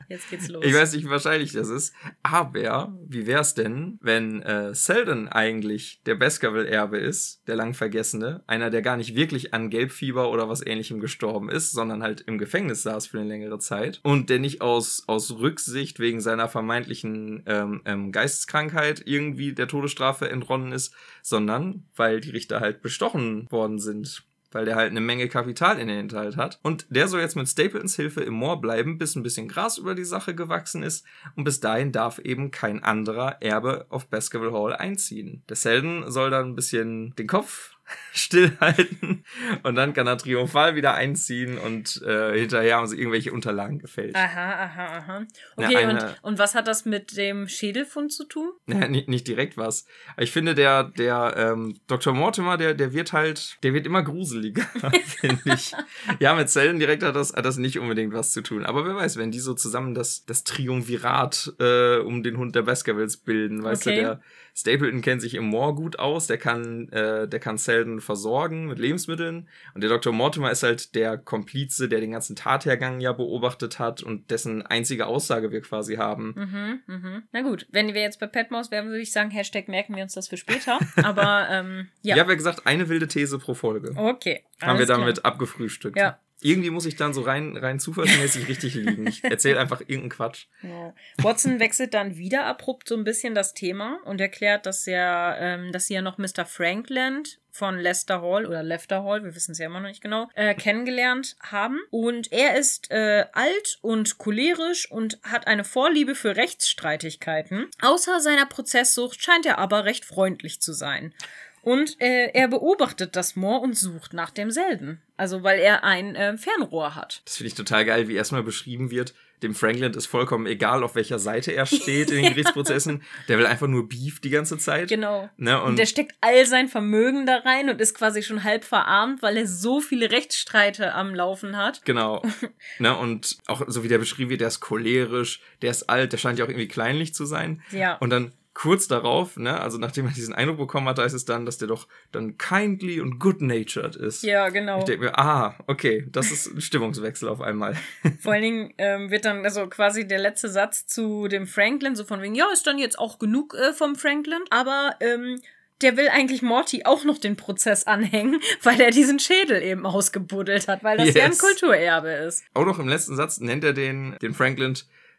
[0.08, 0.64] Jetzt geht's los.
[0.64, 1.94] Ich weiß nicht, wie wahrscheinlich das ist.
[2.22, 8.70] Aber wie wär's denn, wenn äh, Selden eigentlich der Baskerville-Erbe ist, der lang Vergessene, einer,
[8.70, 12.82] der gar nicht wirklich an Gelbfieber oder was ähnlichem gestorben ist, sondern halt im Gefängnis
[12.82, 17.82] saß für eine längere Zeit und der nicht aus, aus Rücksicht wegen seiner vermeintlichen ähm,
[17.84, 24.24] ähm, Geisteskrankheit irgendwie der Todesstrafe entronnen ist, sondern weil die Richter halt bestochen worden sind
[24.52, 26.58] weil der halt eine Menge Kapital in den Hinterhalt hat.
[26.62, 29.94] Und der soll jetzt mit Stapletons Hilfe im Moor bleiben, bis ein bisschen Gras über
[29.94, 31.04] die Sache gewachsen ist.
[31.36, 35.42] Und bis dahin darf eben kein anderer Erbe auf Baskerville Hall einziehen.
[35.48, 37.76] Der Selden soll dann ein bisschen den Kopf
[38.12, 39.24] stillhalten
[39.62, 44.16] und dann kann er triumphal wieder einziehen und äh, hinterher haben sie irgendwelche Unterlagen gefälscht.
[44.16, 45.26] Aha, aha, aha.
[45.58, 48.50] Ja, Okay, eine- und, und was hat das mit dem Schädelfund zu tun?
[48.66, 49.86] Ja, nicht, nicht direkt was.
[50.18, 52.12] Ich finde, der, der ähm, Dr.
[52.12, 54.62] Mortimer, der, der wird halt, der wird immer gruseliger,
[55.06, 55.72] finde ich.
[56.18, 58.64] Ja, mit Zellen direkt hat das, hat das nicht unbedingt was zu tun.
[58.66, 62.62] Aber wer weiß, wenn die so zusammen das, das Triumvirat äh, um den Hund der
[62.62, 63.96] Baskervilles bilden, weißt Okay.
[63.96, 64.20] du, der
[64.54, 68.78] Stapleton kennt sich im Moor gut aus, der kann, äh, der kann Selden versorgen mit
[68.78, 69.48] Lebensmitteln.
[69.74, 70.12] Und der Dr.
[70.12, 75.06] Mortimer ist halt der Komplize, der den ganzen Tathergang ja beobachtet hat und dessen einzige
[75.06, 76.34] Aussage wir quasi haben.
[76.36, 77.22] Mhm, mhm.
[77.32, 80.14] Na gut, wenn wir jetzt bei Petmaus wären, würde ich sagen, Hashtag merken wir uns
[80.14, 80.78] das für später.
[81.02, 82.14] Aber ähm, ja.
[82.14, 83.92] Ich habe ja gesagt, eine wilde These pro Folge.
[83.96, 84.44] Okay.
[84.60, 84.98] haben wir alles klar.
[84.98, 85.96] damit abgefrühstückt.
[85.96, 86.18] Ja.
[86.42, 89.06] Irgendwie muss ich dann so rein, rein zufallsmäßig richtig liegen.
[89.06, 90.46] Ich erzähle einfach irgendeinen Quatsch.
[90.62, 90.94] Ja.
[91.22, 95.72] Watson wechselt dann wieder abrupt so ein bisschen das Thema und erklärt, dass er, ähm,
[95.72, 96.44] dass sie ja noch Mr.
[96.44, 100.28] Frankland von Lester Hall oder Lefter Hall, wir wissen es ja immer noch nicht genau,
[100.34, 101.78] äh, kennengelernt haben.
[101.90, 107.66] Und er ist äh, alt und cholerisch und hat eine Vorliebe für Rechtsstreitigkeiten.
[107.82, 111.14] Außer seiner Prozesssucht scheint er aber recht freundlich zu sein.
[111.62, 115.02] Und äh, er beobachtet das Moor und sucht nach demselben.
[115.16, 117.22] Also weil er ein äh, Fernrohr hat.
[117.26, 119.14] Das finde ich total geil, wie erstmal beschrieben wird.
[119.42, 123.02] Dem Franklin ist vollkommen egal, auf welcher Seite er steht in den Gerichtsprozessen.
[123.28, 124.88] Der will einfach nur Beef die ganze Zeit.
[124.88, 125.30] Genau.
[125.36, 128.64] Ne, Und und der steckt all sein Vermögen da rein und ist quasi schon halb
[128.64, 131.84] verarmt, weil er so viele Rechtsstreite am Laufen hat.
[131.84, 132.22] Genau.
[132.78, 136.18] ne, und auch so wie der beschrieben wird, der ist cholerisch, der ist alt, der
[136.18, 137.62] scheint ja auch irgendwie kleinlich zu sein.
[137.70, 137.96] Ja.
[137.96, 141.46] Und dann kurz darauf, ne, also nachdem er diesen Eindruck bekommen hat, heißt es dann,
[141.46, 144.22] dass der doch dann kindly und good-natured ist.
[144.22, 144.80] Ja, genau.
[144.80, 147.74] Ich denke mir, ah, okay, das ist ein Stimmungswechsel auf einmal.
[148.20, 152.04] Vor allen Dingen ähm, wird dann also quasi der letzte Satz zu dem Franklin, so
[152.04, 155.40] von wegen, ja, ist dann jetzt auch genug äh, vom Franklin, aber ähm,
[155.80, 160.68] der will eigentlich Morty auch noch den Prozess anhängen, weil er diesen Schädel eben ausgebuddelt
[160.68, 161.38] hat, weil das ja ein Yes.
[161.38, 162.44] Kulturerbe ist.
[162.52, 164.76] Auch noch im letzten Satz nennt er den, den Franklin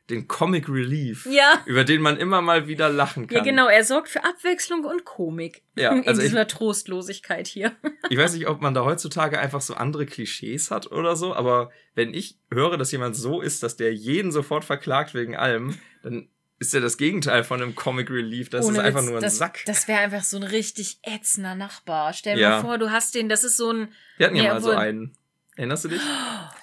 [0.10, 1.62] den Comic Relief, Ja.
[1.66, 3.38] über den man immer mal wieder lachen kann.
[3.38, 5.64] Ja, genau, er sorgt für Abwechslung und Komik.
[5.76, 7.72] Ja, in also ich- dieser Trostlosigkeit hier.
[8.10, 11.72] Ich weiß nicht, ob man da heutzutage einfach so andere Klischees hat oder so, aber
[11.96, 16.28] wenn ich höre, dass jemand so ist, dass der jeden sofort verklagt wegen allem, dann
[16.60, 18.50] ist ja das Gegenteil von einem Comic Relief.
[18.50, 19.64] Das ist Ohne einfach Witz, nur ein das, Sack.
[19.66, 22.12] Das wäre einfach so ein richtig ätzender Nachbar.
[22.14, 22.62] Stell dir Ja.
[22.62, 23.94] vor, du hast den, das ist so ein.
[24.18, 25.16] Wir hatten ja, Ja, mal so einen.
[25.56, 26.02] Erinnerst du dich?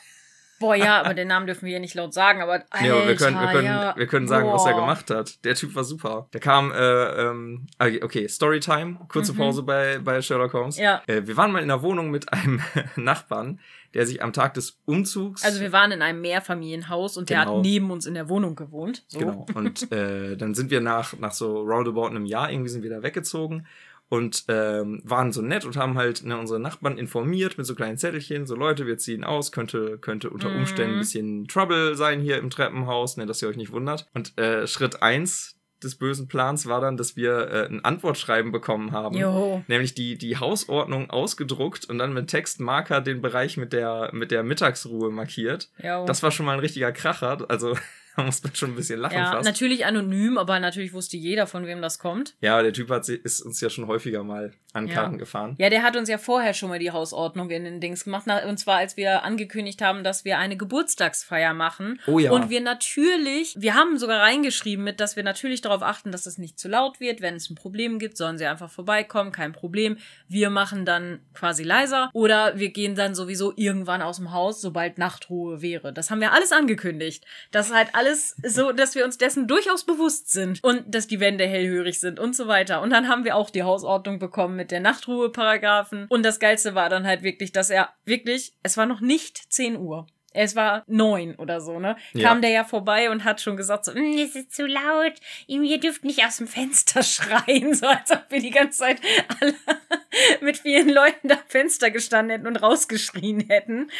[0.61, 2.64] Boah, ja, aber den Namen dürfen wir hier nicht laut sagen, aber.
[2.71, 3.94] Alter, Ja, aber wir können, wir können, ja.
[3.97, 4.81] wir können sagen, was er Boah.
[4.81, 5.44] gemacht hat.
[5.44, 6.29] Der Typ war super.
[6.33, 9.37] Der kam, äh, ähm, okay, okay, Storytime, kurze Mhm.
[9.38, 10.79] Pause bei, bei Sherlock Holmes.
[10.79, 11.03] Ja.
[11.07, 12.61] Äh, wir waren mal in der Wohnung mit einem
[12.97, 13.61] Nachbarn,
[13.94, 15.44] der sich am Tag des Umzugs.
[15.44, 17.57] Also wir waren in einem Mehrfamilienhaus und der Genau.
[17.59, 19.05] hat neben uns in der Wohnung gewohnt.
[19.09, 19.18] So.
[19.21, 19.47] Genau.
[19.55, 23.03] Und äh, dann sind wir nach, nach so roundabout einem Jahr irgendwie sind wir da
[23.03, 23.66] weggezogen
[24.09, 27.99] und ähm, waren so nett und haben halt ne, unsere Nachbarn informiert mit so kleinen
[27.99, 30.61] Zettelchen, so Leute, wir ziehen aus, könnte, könnte unter Mhm.
[30.61, 34.07] Umständen ein bisschen Trouble sein hier im Treppenhaus, ne, dass ihr euch nicht wundert.
[34.14, 38.90] Und äh, Schritt eins des bösen Plans war dann, dass wir äh, ein Antwortschreiben bekommen
[38.90, 39.16] haben.
[39.16, 39.62] Jo.
[39.68, 44.42] Nämlich die, die Hausordnung ausgedruckt und dann mit Textmarker den Bereich mit der, mit der
[44.42, 45.71] Mittagsruhe markiert.
[45.81, 46.05] Jo.
[46.05, 47.47] Das war schon mal ein richtiger Kracher.
[47.49, 47.77] Also
[48.18, 49.46] da muss man schon ein bisschen lachen ja, fast.
[49.46, 52.35] natürlich anonym, aber natürlich wusste jeder, von wem das kommt.
[52.40, 54.94] Ja, der Typ hat, ist uns ja schon häufiger mal an Ja.
[54.94, 55.54] Karren gefahren.
[55.59, 58.26] Ja, der hat uns ja vorher schon mal die Hausordnung in den Dings gemacht.
[58.46, 62.00] Und zwar, als wir angekündigt haben, dass wir eine Geburtstagsfeier machen.
[62.07, 62.33] Oh ja.
[62.33, 66.38] Und wir natürlich, wir haben sogar reingeschrieben mit, dass wir natürlich darauf achten, dass es
[66.38, 67.20] nicht zu laut wird.
[67.20, 69.96] Wenn es ein Problem gibt, sollen sie einfach vorbeikommen, kein Problem.
[70.26, 72.11] Wir machen dann quasi leiser.
[72.12, 75.92] Oder wir gehen dann sowieso irgendwann aus dem Haus, sobald Nachtruhe wäre.
[75.92, 77.24] Das haben wir alles angekündigt.
[77.50, 80.62] Das ist halt alles so, dass wir uns dessen durchaus bewusst sind.
[80.62, 82.83] Und dass die Wände hellhörig sind und so weiter.
[82.83, 86.07] Und dann haben wir auch die Hausordnung bekommen mit der Nachtruhe-Paragraphen.
[86.09, 89.77] Und das Geilste war dann halt wirklich, dass er wirklich, es war noch nicht 10
[89.77, 90.07] Uhr.
[90.35, 91.97] Es war neun oder so, ne?
[92.12, 92.29] Ja.
[92.29, 95.14] Kam der ja vorbei und hat schon gesagt so, "Mm, es ist zu laut,
[95.47, 99.01] ihr dürft nicht aus dem Fenster schreien, so als ob wir die ganze Zeit
[99.41, 99.55] alle
[100.43, 103.91] mit vielen Leuten da am Fenster gestanden hätten und rausgeschrien hätten.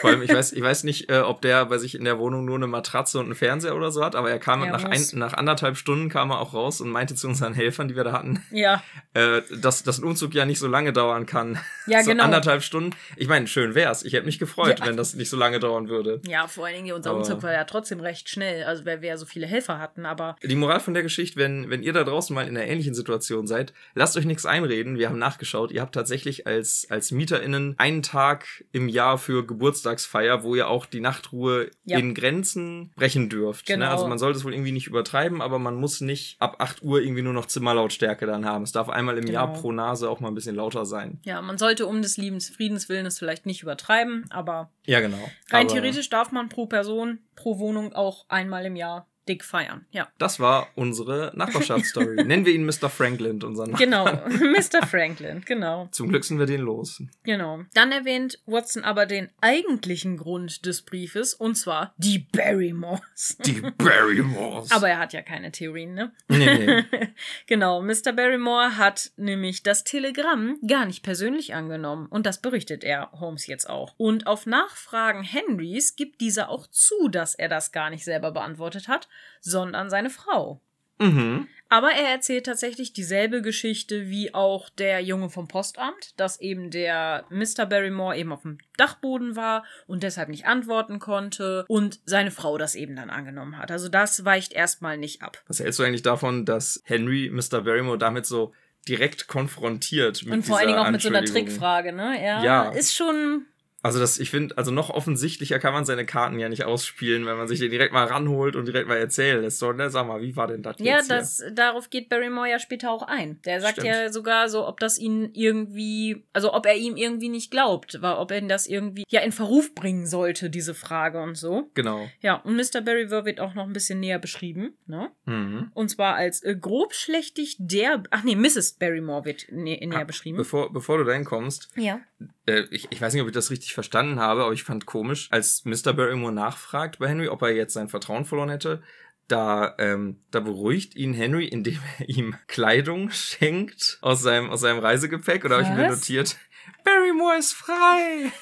[0.00, 2.44] Vor allem, ich weiß, ich weiß nicht, äh, ob der bei sich in der Wohnung
[2.44, 5.02] nur eine Matratze und einen Fernseher oder so hat, aber er kam Er nach, ein,
[5.12, 8.12] nach anderthalb Stunden kam er auch raus und meinte zu unseren Helfern, die wir da
[8.12, 8.82] hatten, Ja,
[9.14, 11.58] äh, dass, dass ein Umzug ja nicht so lange dauern kann.
[11.86, 12.24] Ja, so genau.
[12.24, 12.94] anderthalb Stunden.
[13.16, 14.02] Ich meine, schön wär's.
[14.04, 14.86] Ich hätte mich gefreut, Ja.
[14.86, 16.20] wenn das nicht so lange dauern würde.
[16.26, 19.08] ja, vor allen Dingen unser Aber- Umzug war ja trotzdem recht schnell, also weil wir
[19.10, 22.04] ja so viele Helfer hatten, aber Die Moral von der Geschichte, wenn, wenn ihr da
[22.04, 24.98] draußen mal in einer ähnlichen Situation seid, lasst euch nichts einreden.
[24.98, 25.70] Wir haben nachgeschaut.
[25.72, 30.86] Ihr habt tatsächlich als, als MieterInnen einen Tag im Jahr für Geburtstagsfeier, wo ihr auch
[30.86, 31.98] die Nachtruhe Ja.
[31.98, 33.66] in Grenzen brechen dürft.
[33.66, 33.86] Genau.
[33.86, 33.90] Ne?
[33.90, 37.00] Also man sollte es wohl irgendwie nicht übertreiben, aber man muss nicht ab 8 Uhr
[37.00, 38.64] irgendwie nur noch Zimmerlautstärke dann haben.
[38.64, 39.60] Es darf einmal im Jahr Genau.
[39.60, 41.18] pro Nase auch mal ein bisschen lauter sein.
[41.24, 45.18] ja, man sollte um des lieben Friedens willen es vielleicht nicht übertreiben, aber Ja, genau.
[45.56, 49.86] Rein theoretisch darf man pro Person, pro Wohnung auch einmal im Jahr dick feiern.
[49.90, 50.08] Ja.
[50.18, 52.16] Das war unsere Nachbarschaftsstory.
[52.24, 52.88] Nennen wir ihn Mr.
[52.88, 53.90] Franklin, unseren Nachbarn.
[53.90, 54.04] Genau,
[54.50, 54.86] Mr.
[54.86, 55.88] Franklin, genau.
[55.92, 57.02] Zum Glück sind wir den los.
[57.24, 57.60] Genau.
[57.74, 63.36] Dann erwähnt Watson aber den eigentlichen Grund des Briefes, und zwar die Barrymores.
[63.44, 64.70] Die Barrymores.
[64.72, 66.12] Aber er hat ja keine Theorien, ne?
[66.28, 67.08] Nee, nee.
[67.46, 68.12] genau, Mr.
[68.14, 73.68] Barrymore hat nämlich das Telegramm gar nicht persönlich angenommen und das berichtet er Holmes jetzt
[73.68, 73.94] auch.
[73.96, 78.88] Und auf Nachfragen Henrys gibt dieser auch zu, dass er das gar nicht selber beantwortet
[78.88, 79.08] hat,
[79.40, 80.60] sondern seine Frau.
[80.98, 81.46] Mhm.
[81.68, 87.24] Aber er erzählt tatsächlich dieselbe Geschichte wie auch der Junge vom Postamt, dass eben der
[87.28, 87.66] Mr.
[87.66, 92.76] Barrymore eben auf dem Dachboden war und deshalb nicht antworten konnte und seine Frau das
[92.76, 93.72] eben dann angenommen hat.
[93.72, 95.42] Also das weicht erstmal nicht ab.
[95.48, 97.62] Was hältst du eigentlich davon, dass Henry Mr.
[97.62, 98.52] Barrymore damit so
[98.88, 101.24] direkt konfrontiert mit Und vor allen Dingen auch mit so einer?
[101.24, 102.24] Trickfrage, ne?
[102.24, 102.68] Ja, Ja.
[102.70, 103.46] ist schon.
[103.86, 107.36] Also das, ich finde, also noch offensichtlicher kann man seine Karten ja nicht ausspielen, wenn
[107.36, 109.58] man sich den direkt mal ranholt und direkt mal erzählen lässt.
[109.58, 112.58] So, ne, sag mal, wie war denn das Ja, jetzt das, darauf geht Barrymore ja
[112.58, 113.40] später auch ein.
[113.44, 113.88] Der sagt Stimmt.
[113.88, 118.20] ja sogar so, ob das ihn irgendwie, also ob er ihm irgendwie nicht glaubt, war,
[118.20, 121.70] ob er ihn das irgendwie ja in Verruf bringen sollte, diese Frage und so.
[121.74, 122.08] Genau.
[122.20, 122.80] Ja, und Mr.
[122.82, 125.10] Barrymore wird auch noch ein bisschen näher beschrieben, ne?
[125.24, 125.70] Mhm.
[125.74, 128.74] Und zwar als äh, grobschlächtig der, ach nee, Mrs.
[128.74, 130.38] Barrymore wird nä näher Ah, beschrieben.
[130.38, 132.00] Bevor, bevor du dahin kommst, Ja.
[132.46, 135.28] Äh, ich, ich weiß nicht, ob ich das richtig verstanden habe, aber ich fand komisch,
[135.30, 135.92] als Mr.
[135.92, 138.82] Barrymore nachfragt bei Henry, ob er jetzt sein Vertrauen verloren hätte,
[139.28, 144.78] da, ähm, da beruhigt ihn Henry, indem er ihm Kleidung schenkt aus seinem, aus seinem
[144.78, 145.44] Reisegepäck.
[145.44, 146.36] Oder habe ich mir notiert,
[146.84, 148.32] Barrymore ist frei.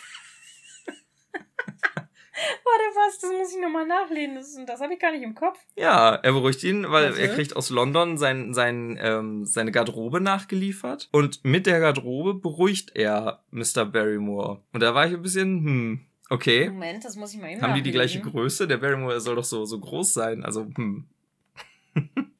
[2.34, 3.18] Warte, was?
[3.20, 4.34] Das muss ich nochmal nachlesen.
[4.34, 5.58] Das, das habe ich gar nicht im Kopf.
[5.76, 7.22] Ja, er beruhigt ihn, weil Warte.
[7.22, 11.08] er kriegt aus London sein, sein, ähm, seine Garderobe nachgeliefert.
[11.12, 13.84] Und mit der Garderobe beruhigt er Mr.
[13.84, 14.62] Barrymore.
[14.72, 16.70] Und da war ich ein bisschen, hm, okay.
[16.70, 18.20] Moment, das muss ich mal eben Haben die die gleiche.
[18.20, 18.66] Größe?
[18.66, 20.44] Der Barrymore soll doch so, so groß sein.
[20.44, 21.08] Also, hm.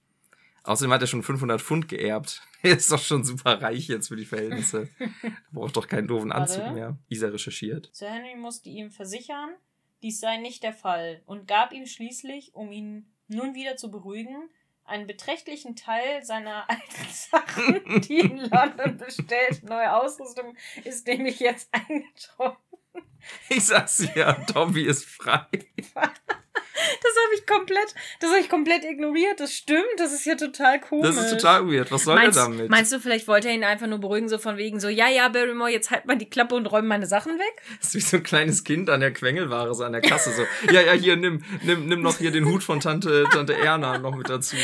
[0.65, 2.43] Außerdem hat er schon 500 Pfund geerbt.
[2.65, 4.89] Er ist doch schon super reich jetzt für die Verhältnisse.
[5.53, 6.63] Braucht doch keinen doofen Warte.
[6.63, 6.97] Anzug mehr.
[7.11, 7.91] Isa recherchiert.
[7.93, 9.51] Sir Henry musste ihm versichern,
[10.05, 14.51] dies sei nicht der Fall und gab ihm schließlich, um ihn nun wieder zu beruhigen,
[14.85, 19.62] einen beträchtlichen Teil seiner alten Sachen, die in London bestellt.
[19.62, 22.74] Neue Ausrüstung ist nämlich jetzt eingetroffen.
[23.49, 25.47] Ich sag's ja, Dobby ist frei.
[27.03, 29.39] Das habe ich komplett, das habe ich komplett ignoriert.
[29.39, 31.07] Das stimmt, das ist ja total komisch.
[31.07, 31.91] Das ist total weird.
[31.91, 32.71] Was soll meinst, er damit?
[32.71, 35.29] meinst du, vielleicht wollte er ihn einfach nur beruhigen, so von wegen so, ja, ja,
[35.29, 37.63] Barrymore, jetzt halt mal die Klappe und räum meine Sachen weg?
[37.79, 40.33] Das ist wie so ein kleines Kind an der Quengelware, so an der Kasse.
[40.33, 43.99] So, ja, ja, hier, nimm, nimm, nimm noch hier den Hut von Tante, Tante Erna
[43.99, 44.57] noch mit dazu.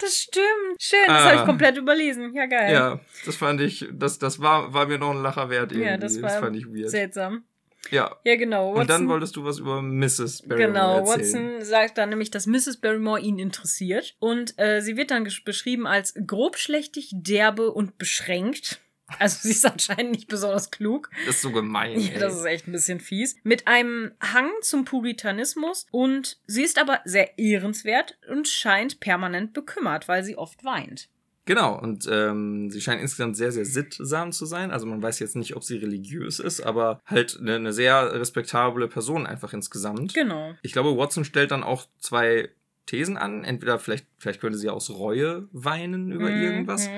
[0.00, 0.46] Das stimmt.
[0.80, 1.46] Schön, das habe ich Ah.
[1.46, 2.32] komplett überlesen.
[2.34, 2.72] Ja, geil.
[2.72, 5.88] Ja, das fand ich, das, das war, war mir noch ein Lacher wert irgendwie.
[5.88, 6.90] Ja, das war fand ich weird.
[6.90, 7.44] seltsam.
[7.90, 8.16] Ja.
[8.24, 8.70] Ja, genau.
[8.72, 10.42] Und dann Watson- wolltest du was über Mrs.
[10.46, 11.18] Barrymore Genau, erzählen.
[11.56, 12.78] Watson sagt dann nämlich, dass Mrs.
[12.80, 14.14] Barrymore ihn interessiert.
[14.18, 18.80] Und äh, sie wird dann beschrieben als grobschlächtig, derbe und beschränkt.
[19.18, 21.10] Also sie ist anscheinend nicht besonders klug.
[21.26, 21.98] Das ist so gemein.
[21.98, 23.36] Ja, das ist echt ein bisschen fies.
[23.42, 30.08] Mit einem Hang zum Puritanismus und sie ist aber sehr ehrenswert und scheint permanent bekümmert,
[30.08, 31.08] weil sie oft weint.
[31.46, 34.70] Genau, und ähm, sie scheint insgesamt sehr, sehr sittsam zu sein.
[34.70, 38.86] Also man weiß jetzt nicht, ob sie religiös ist, aber halt eine, eine sehr respektable
[38.86, 40.12] Person einfach insgesamt.
[40.12, 40.52] Genau.
[40.60, 42.50] Ich glaube, Watson stellt dann auch zwei
[42.84, 43.44] Thesen an.
[43.44, 46.90] Entweder vielleicht, vielleicht könnte sie aus Reue weinen über Mhm, irgendwas.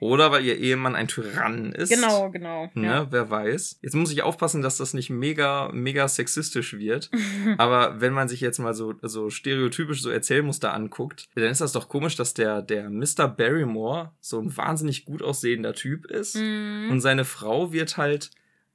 [0.00, 1.88] Oder weil ihr Ehemann ein Tyrann ist.
[1.90, 2.70] Genau, genau.
[2.74, 3.06] Ne, Ja.
[3.10, 3.80] wer weiß.
[3.82, 7.10] Jetzt muss ich aufpassen, dass das nicht mega, mega sexistisch wird.
[7.58, 11.72] Aber wenn man sich jetzt mal so, so stereotypisch so Erzählmuster anguckt, dann ist das
[11.72, 13.26] doch komisch, dass der, der Mr.
[13.28, 16.36] Barrymore so ein wahnsinnig gut aussehender Typ ist.
[16.36, 16.88] Mhm.
[16.90, 18.30] Und seine Frau wird halt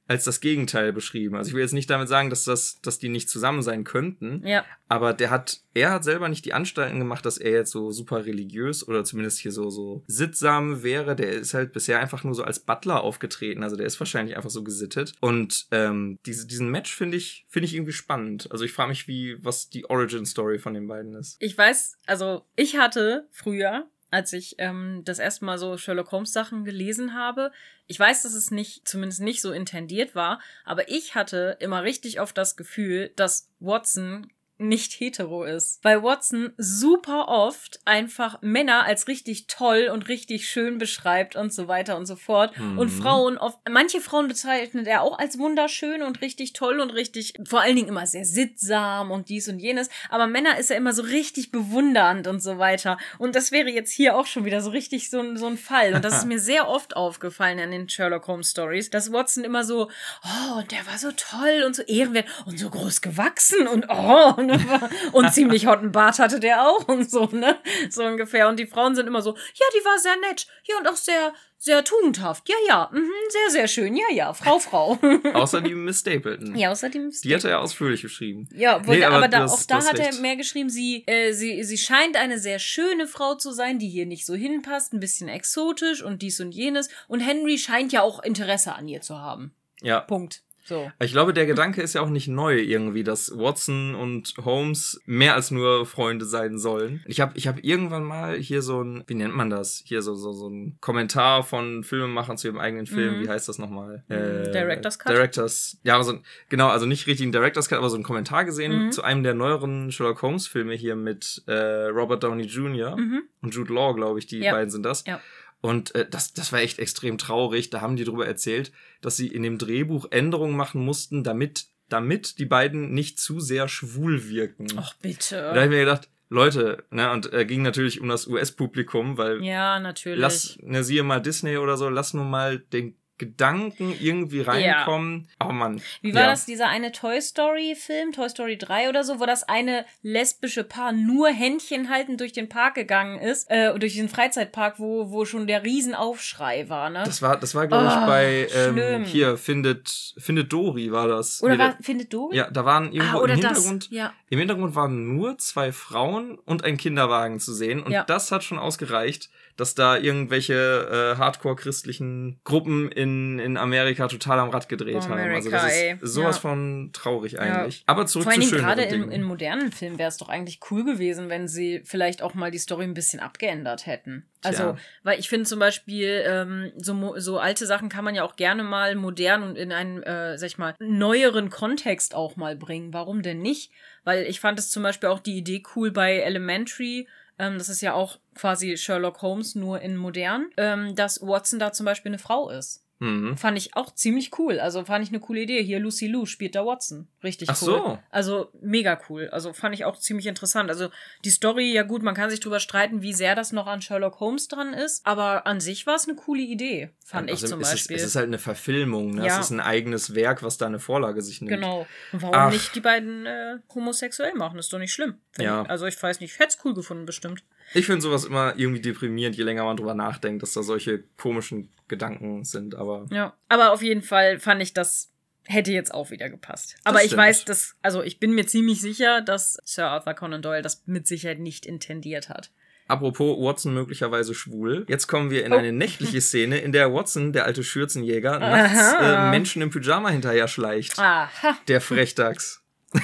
[0.06, 1.36] als das Gegenteil beschrieben.
[1.36, 4.46] Also ich will jetzt nicht damit sagen, dass das, dass die nicht zusammen sein könnten.
[4.46, 7.90] Ja, Aber der hat, er hat selber nicht die Anstalten gemacht, dass er jetzt so
[7.90, 11.16] super religiös oder zumindest hier so, so sittsam wäre.
[11.16, 13.62] Der ist halt bisher einfach nur so als Butler aufgetreten.
[13.62, 15.14] Also der ist wahrscheinlich einfach so gesittet.
[15.20, 18.48] Und ähm, diese, diesen Match finde ich, finde ich irgendwie spannend.
[18.50, 21.36] Also ich frage mich, wie, was die Origin-Story von den beiden ist.
[21.40, 26.32] ich weiß, also ich hatte früher, als ich ähm, das erste Mal so Sherlock Holmes
[26.32, 27.50] Sachen gelesen habe,
[27.88, 32.20] ich weiß, dass es nicht, zumindest nicht so intendiert war, aber ich hatte immer richtig
[32.20, 35.82] oft das Gefühl, dass Watson nicht hetero ist.
[35.82, 41.66] Weil Watson super oft einfach Männer als richtig toll und richtig schön beschreibt und so
[41.68, 42.56] weiter und so fort.
[42.58, 42.78] Mhm.
[42.78, 47.34] Und Frauen oft, manche Frauen bezeichnet er auch als wunderschön und richtig toll und richtig,
[47.46, 49.88] vor allen Dingen immer sehr sittsam und dies und jenes.
[50.08, 52.96] Aber Männer ist er immer so richtig bewundernd und so weiter.
[53.18, 55.94] Und das wäre jetzt hier auch schon wieder so richtig so, ein- so ein Fall.
[55.94, 59.64] Und das ist mir sehr oft aufgefallen in den Sherlock Holmes Stories, dass Watson immer
[59.64, 59.90] so,
[60.22, 64.34] oh, und der war so toll und so ehrenwert und so groß gewachsen und oh,
[64.50, 67.56] und, und ziemlich hotten Bart hatte der auch und so, ne?
[67.90, 68.48] So ungefähr.
[68.48, 70.46] Und die Frauen sind immer so, ja, die war sehr nett.
[70.64, 72.48] Ja, und auch sehr, sehr tugendhaft.
[72.48, 73.96] Ja, ja, mhm, sehr, sehr schön.
[73.96, 74.98] Ja, ja, Frau, Frau.
[75.34, 76.54] Außer die Miss Stapleton.
[76.56, 77.10] ja, außerdem.
[77.22, 78.48] Die hat er ja ausführlich geschrieben.
[78.54, 80.20] Ja, Nee, aber, aber da, du hast- auch da hat er recht.
[80.20, 84.06] mehr geschrieben, sie, äh, sie, sie scheint eine sehr schöne Frau zu sein, die hier
[84.06, 86.88] nicht so hinpasst, ein bisschen exotisch und dies und jenes.
[87.08, 89.54] Und Henry scheint ja auch Interesse an ihr zu haben.
[89.82, 90.00] Ja.
[90.00, 90.42] Punkt.
[90.66, 90.90] So.
[90.98, 95.34] Ich glaube, der Gedanke ist ja auch nicht neu irgendwie, dass Watson und Holmes mehr
[95.34, 97.02] als nur Freunde sein sollen.
[97.06, 99.82] Ich habe ich hab irgendwann mal hier so ein, wie nennt man das?
[99.84, 103.18] Hier so, so, so ein Kommentar von Filmemachern zu ihrem eigenen Film.
[103.18, 103.24] Mhm.
[103.24, 104.04] Wie heißt das nochmal?
[104.08, 105.12] Mhm, Director's Cut?
[105.12, 105.78] Directors.
[105.82, 108.86] Ja, so, ein- genau, also nicht richtig ein Director's Cut, aber so ein Kommentar gesehen
[108.86, 108.92] Mhm.
[108.92, 111.52] zu einem der neueren Sherlock Holmes Filme hier mit äh,
[111.88, 112.96] Robert Downey Jr.
[112.96, 113.22] Mhm.
[113.42, 114.52] und Jude Law, glaube ich, die Ja.
[114.52, 115.04] beiden sind das.
[115.06, 115.20] Ja.
[115.64, 117.70] Und äh, das, das war echt extrem traurig.
[117.70, 122.38] Da haben die darüber erzählt, dass sie in dem Drehbuch Änderungen machen mussten, damit, damit
[122.38, 124.66] die beiden nicht zu sehr schwul wirken.
[124.76, 125.36] Ach, bitte.
[125.36, 129.42] Da habe ich mir gedacht, Leute, ne, und äh, ging natürlich um das US-Publikum, weil
[129.42, 130.20] Ja, natürlich.
[130.20, 135.28] lass, ne, siehe mal Disney oder so, lass nur mal den Gedanken irgendwie reinkommen.
[135.40, 135.80] Oh Mann.
[136.02, 136.30] Wie war ja.
[136.30, 140.92] das, dieser eine Toy Story-Film, Toy Story 3 oder so, wo das eine lesbische Paar
[140.92, 145.46] nur Händchen haltend durch den Park gegangen ist, äh, durch diesen Freizeitpark, wo, wo schon
[145.46, 147.02] der Riesenaufschrei war, ne?
[147.04, 151.42] Das war, das war glaube ich, Oh, bei ähm, hier, findet, findet Dory war das.
[151.42, 152.36] oder Nee, war, findet Dory?
[152.36, 153.30] Ja, da waren irgendwo ah, im.
[153.30, 153.88] Hintergrund.
[153.90, 154.12] Ja.
[154.28, 157.82] Im Hintergrund waren nur zwei Frauen und ein Kinderwagen zu sehen.
[157.82, 158.04] Und Ja.
[158.04, 164.50] das hat schon ausgereicht, dass da irgendwelche äh, hardcore-christlichen Gruppen in, in Amerika total am
[164.50, 165.12] Rad gedreht Oh, haben.
[165.12, 165.92] Also America, das ey.
[166.00, 166.40] ist sowas Ja.
[166.42, 167.40] von traurig Ja.
[167.40, 167.82] eigentlich.
[167.86, 170.84] Aber zurück Vor zu schöneren gerade in, in modernen Filmen wäre es doch eigentlich cool
[170.84, 174.26] gewesen, wenn sie vielleicht auch mal die Story ein bisschen abgeändert hätten.
[174.42, 174.76] Also, Tja.
[175.04, 178.62] weil ich finde zum Beispiel, ähm, so, so alte Sachen kann man ja auch gerne
[178.62, 182.92] mal modern und in einen, äh, sag ich mal, neueren Kontext auch mal bringen.
[182.92, 183.70] Warum denn nicht?
[184.04, 187.08] Weil ich fand es zum Beispiel auch die Idee cool bei Elementary.
[187.38, 191.72] Ähm, das ist ja auch quasi Sherlock Holmes nur in modern, ähm, dass Watson da
[191.72, 192.83] zum Beispiel eine Frau ist.
[193.04, 193.36] Mhm.
[193.36, 194.58] Fand ich auch ziemlich cool.
[194.58, 195.62] Also fand ich eine coole Idee.
[195.62, 197.08] Hier Lucy Lou spielt da Watson.
[197.22, 197.66] Richtig Ach cool.
[197.66, 197.98] so.
[198.10, 199.28] Also mega cool.
[199.30, 200.70] Also fand ich auch ziemlich interessant.
[200.70, 200.88] Also
[201.24, 204.20] die Story, ja gut, man kann sich drüber streiten, wie sehr das noch an Sherlock
[204.20, 205.06] Holmes dran ist.
[205.06, 206.90] Aber an sich war es eine coole Idee.
[207.04, 207.96] Fand ich Also zum es Beispiel.
[207.96, 209.14] Ist, es ist halt eine Verfilmung.
[209.16, 209.26] Ne?
[209.26, 209.34] Ja.
[209.38, 211.50] Es ist ein eigenes Werk, was da eine Vorlage sich nimmt.
[211.50, 211.86] Genau.
[212.12, 212.50] Und warum Ach.
[212.52, 214.58] nicht die beiden äh, homosexuell machen?
[214.58, 215.16] Ist doch nicht schlimm.
[215.38, 215.62] Ja.
[215.62, 215.70] Ich.
[215.70, 217.44] Also ich weiß nicht, ich hätte es cool gefunden, bestimmt.
[217.74, 221.68] Ich finde sowas immer irgendwie deprimierend, je länger man drüber nachdenkt, dass da solche komischen
[221.88, 222.74] Gedanken sind.
[222.74, 223.34] Aber Ja.
[223.48, 225.10] Aber auf jeden Fall fand ich das
[225.46, 226.76] hätte jetzt auch wieder gepasst.
[226.84, 227.20] Aber ich stimmt.
[227.22, 231.06] weiß, dass, also ich bin mir ziemlich sicher, dass Sir Arthur Conan Doyle das mit
[231.06, 232.50] Sicherheit nicht intendiert hat.
[232.88, 234.86] Apropos Watson möglicherweise schwul.
[234.88, 235.56] Jetzt kommen wir in Oh.
[235.56, 240.48] eine nächtliche Szene, in der Watson, der alte Schürzenjäger, nachts äh, Menschen im Pyjama hinterher
[240.48, 240.98] schleicht.
[240.98, 241.28] Aha.
[241.68, 242.62] Der Frechdachs.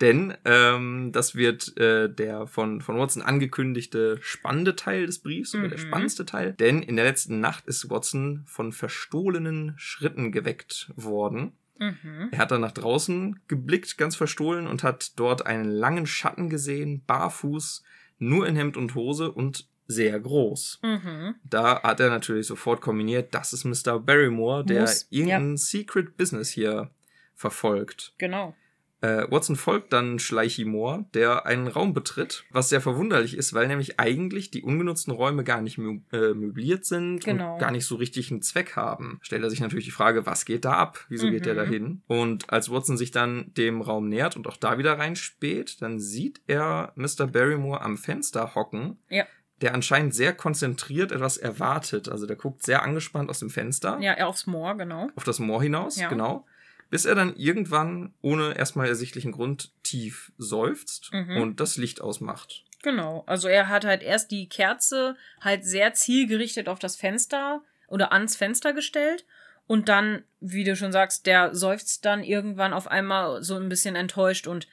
[0.00, 5.68] Denn ähm, das wird äh, der von, von Watson angekündigte spannende Teil des Briefs, oder
[5.68, 5.82] der Mhm.
[5.82, 6.52] spannendste Teil.
[6.52, 11.52] Denn in der letzten Nacht ist Watson von verstohlenen Schritten geweckt worden.
[11.78, 12.28] Mhm.
[12.32, 17.02] Er hat dann nach draußen geblickt, ganz verstohlen, und hat dort einen langen Schatten gesehen,
[17.06, 17.82] barfuß,
[18.18, 20.80] nur in Hemd und Hose und sehr groß.
[20.82, 21.34] Mhm.
[21.44, 24.00] Da hat er natürlich sofort kombiniert, das ist Mr.
[24.00, 26.90] Barrymore, der Muss, irgendein Secret Business hier
[27.34, 28.14] verfolgt.
[28.18, 28.54] Genau.
[29.02, 33.68] Äh, Watson folgt dann Schleichi Moore, der einen Raum betritt, was sehr verwunderlich ist, weil
[33.68, 37.54] nämlich eigentlich die ungenutzten Räume gar nicht mö äh, möbliert sind Genau.
[37.54, 39.18] und gar nicht so richtig einen Zweck haben.
[39.22, 41.04] Stellt er sich natürlich die Frage, was geht da ab?
[41.10, 41.58] Wieso geht der Mhm.
[41.58, 42.02] da hin?
[42.06, 46.40] Und als Watson sich dann dem Raum nähert und auch da wieder reinspäht, dann sieht
[46.46, 47.26] er Mr.
[47.26, 48.98] Barrymore am Fenster hocken.
[49.10, 49.24] Ja.
[49.60, 52.08] Der anscheinend sehr konzentriert etwas erwartet.
[52.10, 55.08] Also der guckt sehr angespannt aus dem Fenster Ja, er aufs Moor, genau.
[55.16, 56.08] auf das Moor hinaus, Ja.
[56.08, 56.46] genau.
[56.90, 61.36] Bis er dann irgendwann, ohne erstmal ersichtlichen Grund, tief seufzt Mhm.
[61.38, 62.64] und das Licht ausmacht.
[62.82, 63.24] Genau.
[63.26, 68.36] Also er hat halt erst die Kerze halt sehr zielgerichtet auf das Fenster oder ans
[68.36, 69.24] Fenster gestellt.
[69.66, 73.96] Und dann, wie du schon sagst, der seufzt dann irgendwann auf einmal so ein bisschen
[73.96, 74.68] enttäuscht und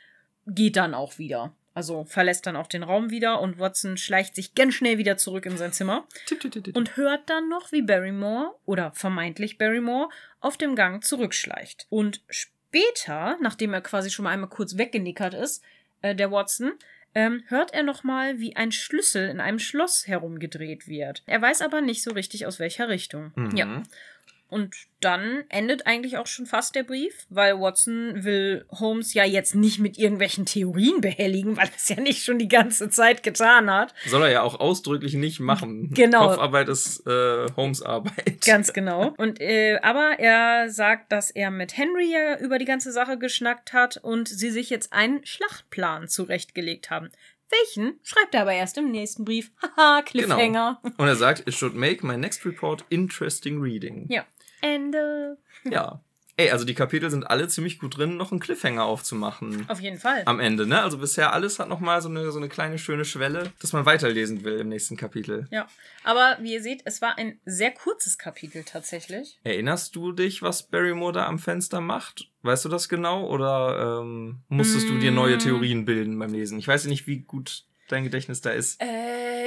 [0.45, 1.55] geht dann auch wieder.
[1.73, 5.45] Also verlässt dann auch den Raum wieder und Watson schleicht sich ganz schnell wieder zurück
[5.45, 6.07] in sein Zimmer
[6.73, 10.09] und hört dann noch, wie Barrymore oder vermeintlich Barrymore
[10.39, 11.87] auf dem Gang zurückschleicht.
[11.89, 15.63] Und später, nachdem er quasi schon mal einmal kurz weggenickert ist,
[16.01, 16.73] äh, der Watson,
[17.15, 21.23] ähm, hört er noch mal, wie ein Schlüssel in einem Schloss herumgedreht wird.
[21.25, 23.31] Er weiß aber nicht so richtig aus welcher Richtung.
[23.35, 23.55] Mhm.
[23.55, 23.83] Ja.
[24.53, 29.55] Und dann endet eigentlich auch schon fast der Brief, weil Watson will Holmes ja jetzt
[29.55, 33.71] nicht mit irgendwelchen Theorien behelligen, weil er es ja nicht schon die ganze Zeit getan
[33.71, 33.95] hat.
[34.05, 35.89] Soll er ja auch ausdrücklich nicht machen.
[35.93, 36.27] Genau.
[36.27, 38.41] Kopfarbeit ist äh, Holmes Arbeit.
[38.45, 39.15] Ganz genau.
[39.17, 43.73] Und äh, aber er sagt, dass er mit Henry ja über die ganze Sache geschnackt
[43.73, 47.09] hat und sie sich jetzt einen Schlachtplan zurechtgelegt haben.
[47.53, 49.51] Welchen schreibt er aber erst im nächsten Brief.
[49.61, 50.81] Haha, Cliffhanger.
[50.97, 54.05] Und er sagt, it should make my next report interesting reading.
[54.09, 54.25] Ja.
[54.63, 55.37] Ende.
[55.69, 56.01] Ja.
[56.35, 59.69] ey, also die Kapitel sind alle ziemlich gut drin, noch einen Cliffhanger aufzumachen.
[59.69, 60.23] Auf jeden Fall.
[60.25, 60.81] Am Ende, ne?
[60.81, 64.43] Also bisher alles hat nochmal so eine, so eine kleine schöne Schwelle, dass man weiterlesen
[64.43, 65.47] will im nächsten Kapitel.
[65.51, 65.67] Ja.
[66.03, 69.37] Aber wie ihr seht, es war ein sehr kurzes Kapitel tatsächlich.
[69.43, 72.29] Erinnerst du dich, was Barrymore da am Fenster macht?
[72.41, 73.27] Weißt du das genau?
[73.29, 75.39] Oder ähm, musstest du dir neue Mm.
[75.39, 76.57] Theorien bilden beim Lesen?
[76.57, 78.81] Ich weiß nicht, wie gut dein Gedächtnis da ist.
[78.81, 78.85] Äh,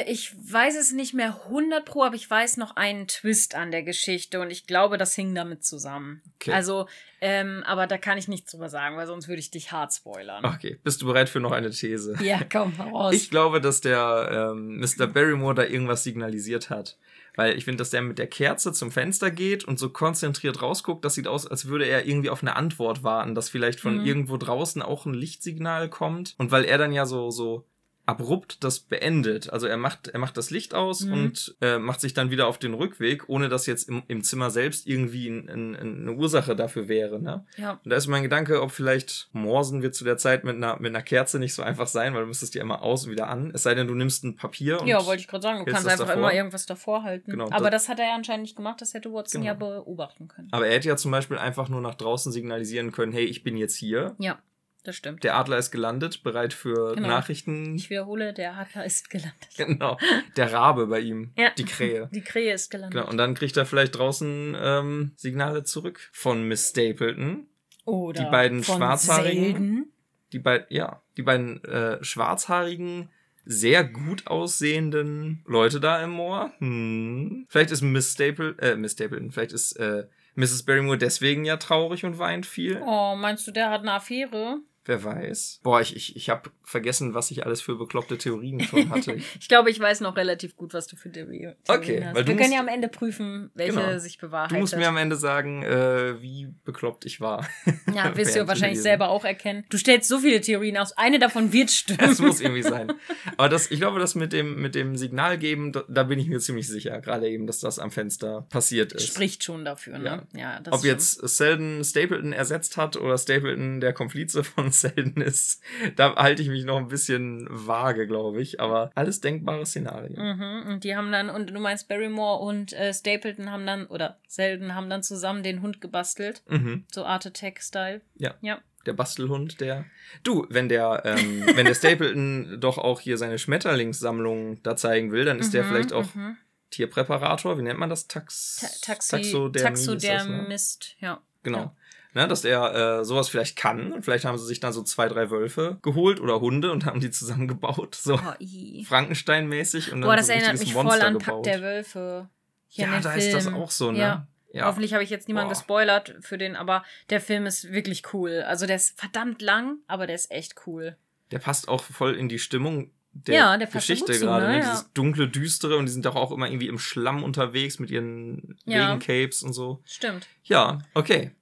[0.07, 3.83] ich weiß es nicht mehr 100 pro, aber ich weiß noch einen Twist an der
[3.83, 6.23] Geschichte und ich glaube, das hing damit zusammen.
[6.37, 6.53] Okay.
[6.53, 6.87] Also,
[7.21, 10.45] ähm, aber da kann ich nichts drüber sagen, weil sonst würde ich dich hart spoilern.
[10.45, 12.17] Okay, bist du bereit für noch eine These?
[12.23, 13.15] Ja, komm, raus.
[13.15, 15.07] Ich glaube, dass der ähm, Mr.
[15.07, 16.97] Barrymore da irgendwas signalisiert hat.
[17.39, 21.05] Weil ich finde, dass der mit der Kerze zum Fenster geht und so konzentriert rausguckt,
[21.05, 24.07] das sieht aus, als würde er irgendwie auf eine Antwort warten, dass vielleicht von Mhm.
[24.07, 26.35] irgendwo draußen auch ein Lichtsignal kommt.
[26.39, 27.67] Und weil er dann ja so, so
[28.07, 29.53] abrupt das beendet.
[29.53, 31.13] Also er macht, er macht das Licht aus Mhm.
[31.13, 34.51] und äh, macht sich dann wieder auf den Rückweg, ohne dass jetzt im, im Zimmer
[34.51, 37.21] selbst irgendwie ein, ein, eine Ursache dafür wäre.
[37.21, 37.45] Ne?
[37.57, 37.73] ja.
[37.85, 40.95] Und da ist mein Gedanke, ob vielleicht Morsen wird zu der Zeit mit einer, mit
[40.95, 43.51] einer Kerze nicht so einfach sein, weil du müsstest die immer aus und wieder an.
[43.55, 44.87] Es sei denn, du nimmst ein Papier und.
[44.87, 45.65] Ja, wollte ich gerade sagen.
[45.65, 46.15] Du kannst einfach davor.
[46.23, 47.31] immer irgendwas davor halten.
[47.31, 48.81] Genau, aber das- das hat er ja anscheinend nicht gemacht.
[48.81, 49.53] Das hätte Watson Genau.
[49.53, 50.49] ja beobachten können.
[50.53, 53.57] Aber er hätte ja zum Beispiel einfach nur nach draußen signalisieren können, hey, ich bin
[53.57, 54.15] jetzt hier.
[54.19, 54.39] Ja,
[54.87, 55.24] das stimmt.
[55.24, 57.09] Der Adler ist gelandet, bereit für Genau.
[57.09, 57.74] Nachrichten.
[57.76, 59.49] Ich wiederhole, der Adler ist gelandet.
[59.57, 59.99] Genau.
[60.37, 61.32] Der Rabe bei ihm.
[61.37, 61.51] Ja.
[61.57, 62.09] Die Krähe.
[62.12, 62.99] Die Krähe ist gelandet.
[63.01, 63.11] Genau.
[63.11, 67.47] Und dann kriegt er vielleicht draußen ähm, Signale zurück von Miss Stapleton.
[67.84, 69.43] Oder Die beiden von Schwarzhaarigen.
[69.45, 69.93] Selden.
[70.32, 73.11] Die beiden, ja, die beiden äh, schwarzhaarigen,
[73.45, 76.53] sehr gut aussehenden Leute da im Moor.
[76.59, 77.47] Hm.
[77.49, 80.64] Vielleicht ist Miss Staple, äh, Miss Stapleton, vielleicht ist äh, Mrs.
[80.64, 82.82] Barrymore deswegen ja traurig und weint viel.
[82.84, 84.59] Oh, meinst du, der hat eine Affäre?
[84.87, 85.61] Wer weiß.
[85.62, 89.16] Boah, ich, ich, ich habe vergessen, was ich alles für bekloppte Theorien schon hatte.
[89.41, 92.14] Ich, glaube, ich weiß noch relativ gut, was du für Theorie- Theorien Okay, hast.
[92.14, 93.99] weil du Wir können musst- ja am Ende prüfen, welche Genau.
[93.99, 94.59] sich du bewahrheitet.
[94.59, 97.47] musst mir am Ende sagen, äh, wie bekloppt ich war.
[97.95, 98.82] ja, wirst du wahrscheinlich lesen.
[98.82, 99.64] selber auch erkennen.
[99.70, 100.93] Du stellst so viele Theorien aus.
[100.97, 101.99] Eine davon wird stimmen.
[102.01, 102.93] Das muss irgendwie sein.
[103.37, 106.28] Aber das, ich glaube, das mit dem, mit dem Signal geben, da, da bin ich
[106.28, 107.01] mir ziemlich sicher.
[107.01, 109.07] Gerade eben, dass das am Fenster passiert ist.
[109.07, 110.26] Spricht schon dafür, ne?
[110.34, 115.62] Ja, das Ob jetzt Selden Stapleton ersetzt hat oder Stapleton der Komplize von Selden ist,
[115.97, 118.61] da halte ich mich noch ein bisschen vage, glaube ich.
[118.61, 120.14] Aber alles denkbare Szenarien.
[120.14, 124.18] Mhm, und die haben dann, und du meinst Barrymore und äh, Stapleton haben dann, oder
[124.27, 126.43] Selden haben dann zusammen den Hund gebastelt.
[126.49, 126.85] Mhm.
[126.93, 128.01] So Art Attack-Style.
[128.16, 128.35] Ja.
[128.41, 128.61] Ja.
[128.87, 129.85] Der Bastelhund, der.
[130.22, 135.24] Du, wenn der, ähm, wenn der Stapleton doch auch hier seine Schmetterlingssammlung da zeigen will,
[135.24, 136.37] dann ist der Mhm, vielleicht auch mhm.
[136.70, 137.59] Tierpräparator.
[137.59, 138.07] Wie nennt man das?
[138.07, 140.07] Tax Ta Taxi, Taxodermie ist das, ne?
[140.07, 141.20] Taxodermist, ja.
[141.43, 141.59] Genau.
[141.59, 141.77] Ja.
[142.17, 143.93] Ne, dass er äh, sowas vielleicht kann.
[143.93, 146.99] Und vielleicht haben sie sich dann so zwei, drei Wölfe geholt oder Hunde und haben
[146.99, 147.95] die zusammengebaut.
[147.95, 148.85] So Oh.
[148.85, 149.93] Frankenstein-mäßig.
[149.93, 151.27] Und dann Boah, das so erinnert mich voll Monster an gebaut.
[151.27, 152.29] Pack der Wölfe.
[152.69, 153.27] Hier Ja, da Film.
[153.27, 153.99] ist das auch so, ne?
[153.99, 154.27] Ja.
[154.53, 154.64] Ja.
[154.64, 155.59] Hoffentlich habe ich jetzt niemanden Boah.
[155.59, 158.43] gespoilert für den, aber der Film ist wirklich cool.
[158.49, 160.97] Also der ist verdammt lang, aber der ist echt cool.
[161.33, 164.47] Der passt auch voll in die Stimmung der, Ja, der Geschichte zu, gerade.
[164.47, 164.53] ne?
[164.53, 164.59] Ne?
[164.61, 164.71] Ja.
[164.71, 168.57] Dieses dunkle, düstere und die sind doch auch immer irgendwie im Schlamm unterwegs mit ihren
[168.64, 168.87] Ja.
[168.87, 169.83] Regencapes und so.
[169.85, 170.27] Stimmt.
[170.45, 171.33] Ja, okay.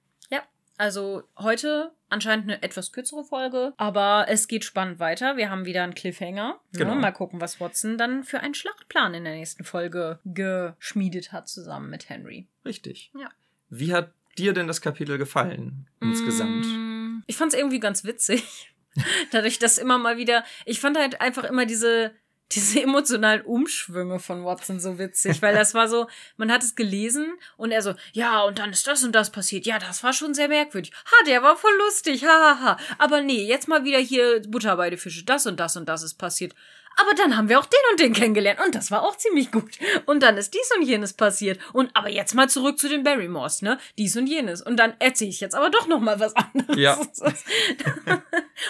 [0.77, 5.37] Also heute anscheinend eine etwas kürzere Folge, aber es geht spannend weiter.
[5.37, 6.59] Wir haben wieder einen Cliffhanger.
[6.73, 6.93] Genau.
[6.93, 11.47] Ja, mal gucken, was Watson dann für einen Schlachtplan in der nächsten Folge geschmiedet hat
[11.47, 12.47] zusammen mit Henry.
[12.65, 13.11] Richtig.
[13.17, 13.29] Ja.
[13.69, 16.65] Wie hat dir denn das Kapitel gefallen insgesamt?
[16.65, 18.73] Mm, Ich fand es irgendwie ganz witzig.
[19.31, 22.11] Dadurch, dass immer mal wieder, ich fand halt einfach immer diese,
[22.51, 27.33] diese emotionalen Umschwünge von Watson so witzig, weil das war so, man hat es gelesen
[27.57, 29.65] und er so, ja, und dann ist das und das passiert.
[29.65, 30.91] Ja, das war schon sehr merkwürdig.
[31.05, 32.77] Ha, der war voll lustig, ha, ha, ha.
[32.97, 36.03] Aber nee, jetzt mal wieder hier Butter bei die Fische, das und das und das
[36.03, 36.53] ist passiert.
[36.97, 39.77] Aber dann haben wir auch den und den kennengelernt und das war auch ziemlich gut.
[40.05, 41.59] Und dann ist dies und jenes passiert.
[41.73, 43.77] Und aber jetzt mal zurück zu den Barrymores, ne?
[43.97, 44.61] Dies und jenes.
[44.61, 46.77] Und dann erzähle ich jetzt aber doch noch mal was anderes.
[46.77, 46.97] Ja.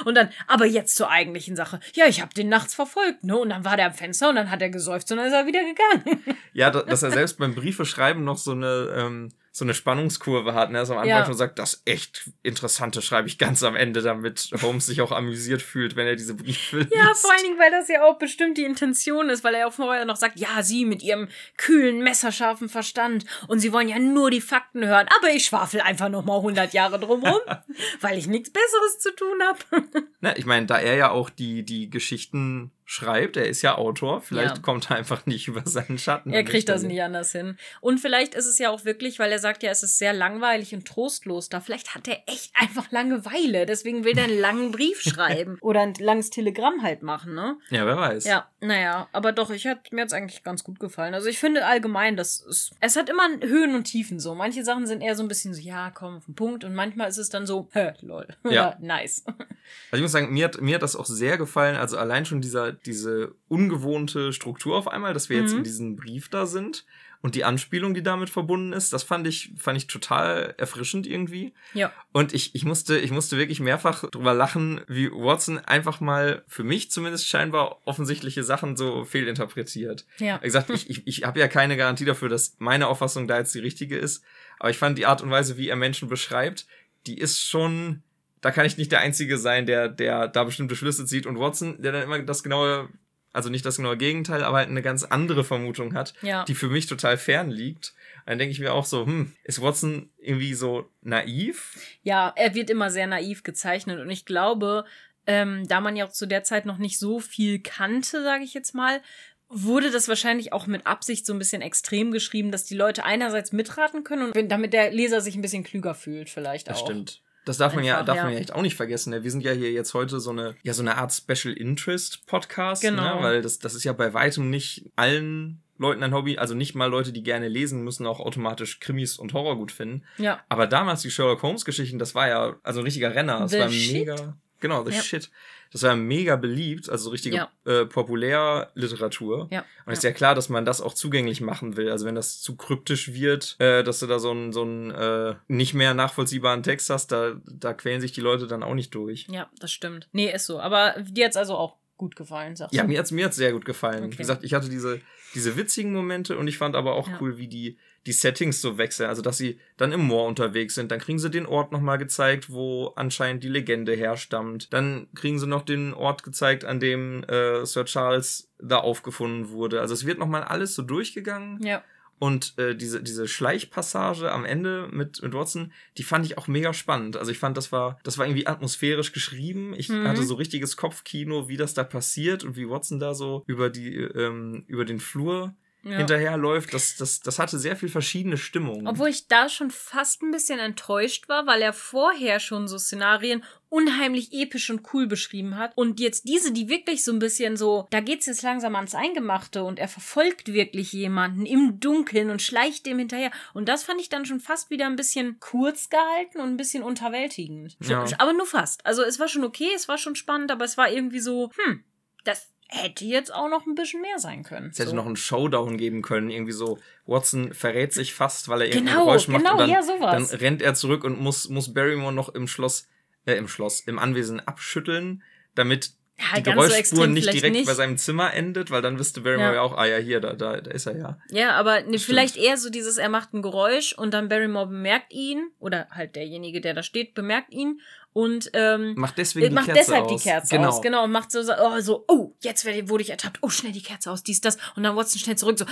[0.05, 1.79] und dann, aber jetzt zur eigentlichen Sache.
[1.93, 3.37] Ja, ich habe den nachts verfolgt, ne?
[3.37, 5.45] Und dann war der am Fenster und dann hat er gesäuft und dann ist er
[5.45, 6.37] wieder gegangen.
[6.53, 10.69] Ja, da, dass er selbst beim Briefeschreiben noch so eine, ähm, so eine Spannungskurve hat.
[10.71, 10.79] Ne?
[10.79, 11.25] Also am Anfang Ja.
[11.25, 15.61] schon sagt, das echt Interessante schreibe ich ganz am Ende, damit Holmes sich auch amüsiert
[15.61, 16.91] fühlt, wenn er diese Briefe liest.
[16.93, 19.71] Ja, vor allen Dingen, weil das ja auch bestimmt die Intention ist, weil er auch
[19.71, 24.29] vorher noch sagt, ja, sie mit ihrem kühlen, messerscharfen Verstand und sie wollen ja nur
[24.29, 27.39] die Fakten hören, aber ich schwafel einfach noch mal 100 Jahre drumrum,
[28.01, 29.87] weil ich nichts Besseres zu tun habe.
[30.19, 33.35] Ne, ich meine, da er ja auch die, die Geschichten schreibt.
[33.35, 34.21] Er ist ja Autor.
[34.21, 34.61] Vielleicht Ja.
[34.61, 36.31] kommt er einfach nicht über seinen Schatten.
[36.31, 37.57] Er kriegt das nicht anders hin.
[37.81, 40.73] Und vielleicht ist es ja auch wirklich, weil er sagt ja, es ist sehr langweilig
[40.73, 41.59] und trostlos da.
[41.61, 43.65] Vielleicht hat er echt einfach Langeweile.
[43.65, 45.57] Deswegen will er einen langen Brief schreiben.
[45.61, 47.57] Oder ein langes Telegramm halt machen, ne?
[47.71, 48.25] Ja, wer weiß.
[48.25, 51.13] Ja, naja, aber doch, ich hat mir jetzt eigentlich ganz gut gefallen.
[51.15, 54.35] Also ich finde allgemein, dass es, es hat immer Höhen und Tiefen so.
[54.35, 56.63] Manche Sachen sind eher so ein bisschen so, ja, komm auf den Punkt.
[56.63, 58.27] Und manchmal ist es dann so, hä, lol.
[58.47, 58.77] Ja.
[58.81, 59.23] nice.
[59.25, 61.75] Also ich muss sagen, mir hat, mir hat das auch sehr gefallen.
[61.75, 65.59] Also allein schon dieser, diese ungewohnte Struktur auf einmal, dass wir jetzt Mhm.
[65.59, 66.85] in diesem Brief da sind
[67.21, 71.53] und die Anspielung, die damit verbunden ist, das fand ich, fand ich total erfrischend irgendwie.
[71.73, 71.91] Ja.
[72.11, 76.63] Und ich, ich, musste, ich musste wirklich mehrfach drüber lachen, wie Watson einfach mal für
[76.63, 80.05] mich zumindest scheinbar offensichtliche Sachen so fehlinterpretiert.
[80.19, 80.39] Ja.
[80.41, 83.55] Wie gesagt, ich, ich, ich habe ja keine Garantie dafür, dass meine Auffassung da jetzt
[83.55, 84.23] die richtige ist.
[84.59, 86.67] Aber ich fand die Art und Weise, wie er Menschen beschreibt,
[87.07, 88.03] die ist schon.
[88.45, 91.25] Da kann ich nicht der Einzige sein, der, der da bestimmte Schlüsse zieht.
[91.25, 92.89] Und Watson, der dann immer das genaue,
[93.33, 96.45] also nicht das genaue Gegenteil, aber halt eine ganz andere Vermutung hat, Ja.
[96.45, 97.95] die für mich total fern liegt.
[98.27, 101.75] Dann denke ich mir auch so, hm, ist Watson irgendwie so naiv?
[102.03, 104.85] Ja, er wird immer sehr naiv gezeichnet und ich glaube,
[105.25, 108.53] ähm, da man ja auch zu der Zeit noch nicht so viel kannte, sage ich
[108.53, 109.01] jetzt mal,
[109.49, 113.51] wurde das wahrscheinlich auch mit Absicht so ein bisschen extrem geschrieben, dass die Leute einerseits
[113.53, 116.85] mitraten können und wenn, damit der Leser sich ein bisschen klüger fühlt, vielleicht Das auch.
[116.85, 117.21] stimmt.
[117.45, 118.23] Das darf man ja, darf ja.
[118.23, 119.11] man ja echt auch nicht vergessen.
[119.11, 119.23] Ne?
[119.23, 122.81] Wir sind ja hier jetzt heute so eine, ja, so eine Art Special Interest Podcast,
[122.81, 123.17] Genau.
[123.17, 123.23] ne?
[123.23, 126.85] weil das, das ist ja bei weitem nicht allen Leuten ein Hobby, also nicht mal
[126.89, 130.03] Leute, die gerne lesen, müssen auch automatisch Krimis und Horror gut finden.
[130.17, 130.39] Ja.
[130.49, 133.39] Aber damals die Sherlock Holmes Geschichten, das war ja also ein richtiger Renner.
[133.41, 133.93] Das The war shit.
[133.93, 135.01] mega, genau, the Ja.
[135.01, 135.29] shit.
[135.71, 137.51] Das war mega beliebt, also richtige Ja.
[137.65, 139.47] äh, Populärliteratur.
[139.51, 139.65] Ja.
[139.85, 141.89] Und ist ja klar, dass man das auch zugänglich machen will.
[141.91, 145.35] Also wenn das zu kryptisch wird, äh, dass du da so einen so einen, äh,
[145.47, 149.27] nicht mehr nachvollziehbaren Text hast, da, da quälen sich die Leute dann auch nicht durch.
[149.29, 150.07] Ja, das stimmt.
[150.11, 150.59] Nee, ist so.
[150.59, 152.89] Aber dir hat's also auch gut gefallen, sagst Ja, du?
[152.89, 154.03] mir hat's mir hat's sehr gut gefallen.
[154.05, 154.13] Okay.
[154.13, 155.01] Wie gesagt, ich hatte diese,
[155.35, 157.17] diese witzigen Momente und ich fand aber auch Ja.
[157.21, 159.09] cool, wie die, die Settings so wechseln.
[159.09, 160.91] Also, dass sie dann im Moor unterwegs sind.
[160.91, 164.73] Dann kriegen sie den Ort nochmal gezeigt, wo anscheinend die Legende herstammt.
[164.73, 169.81] Dann kriegen sie noch den Ort gezeigt, an dem äh, Sir Charles da aufgefunden wurde.
[169.81, 171.61] Also, es wird nochmal alles so durchgegangen.
[171.63, 171.83] Ja.
[172.17, 176.73] Und äh, diese, diese Schleichpassage am Ende mit, mit Watson, die fand ich auch mega
[176.73, 177.17] spannend.
[177.17, 179.73] Also ich fand, das war, das war irgendwie atmosphärisch geschrieben.
[179.75, 180.07] Ich Mhm.
[180.07, 183.95] hatte so richtiges Kopfkino, wie das da passiert und wie Watson da so über die,
[183.95, 185.55] ähm, über den Flur
[185.85, 185.97] ja.
[185.97, 186.73] hinterherläuft.
[186.73, 188.87] Das, das, das hatte sehr viel verschiedene Stimmungen.
[188.87, 193.43] Obwohl ich da schon fast ein bisschen enttäuscht war, weil er vorher schon so Szenarien
[193.69, 195.73] unheimlich episch und cool beschrieben hat.
[195.75, 199.63] Und jetzt diese, die wirklich so ein bisschen so, da geht's jetzt langsam ans Eingemachte
[199.63, 203.31] und er verfolgt wirklich jemanden im Dunkeln und schleicht dem hinterher.
[203.53, 206.83] Und das fand ich dann schon fast wieder ein bisschen kurz gehalten und ein bisschen
[206.83, 207.77] unterwältigend.
[207.81, 208.05] Ja.
[208.17, 208.85] Aber nur fast.
[208.85, 211.83] Also es war schon okay, es war schon spannend, aber es war irgendwie so, hm,
[212.23, 214.69] das hätte jetzt auch noch ein bisschen mehr sein können.
[214.71, 214.95] es hätte so.
[214.95, 216.29] noch einen Showdown geben können.
[216.29, 219.39] Irgendwie so, Watson verrät sich fast, weil er irgendein Genau, Geräusch macht.
[219.39, 220.29] genau, und dann, ja, sowas.
[220.29, 222.87] dann rennt er zurück und muss, muss Barrymore noch im Schloss,
[223.25, 225.23] äh, im Schloss, im Anwesen abschütteln,
[225.55, 227.65] damit Ja, die so Geräuschspur extrem nicht direkt nicht.
[227.67, 229.55] bei seinem Zimmer endet, weil dann wüsste Barrymore Ja.
[229.55, 229.61] ja.
[229.61, 231.17] auch, ah ja, hier, da, da, da ist er ja.
[231.29, 235.11] Ja, aber ne, vielleicht eher so dieses, er macht ein Geräusch und dann Barrymore bemerkt
[235.13, 237.81] ihn, oder halt derjenige, der da steht, bemerkt ihn
[238.15, 240.23] und ähm, Macht deswegen die macht Kerze deshalb aus.
[240.23, 240.69] die Kerze genau.
[240.69, 240.81] aus.
[240.81, 243.81] Genau, und macht so, so, oh, so, oh, jetzt wurde ich ertappt, oh, schnell die
[243.81, 244.57] Kerze aus, dies, das.
[244.77, 245.69] Und dann Watson schnell zurück, so, ah,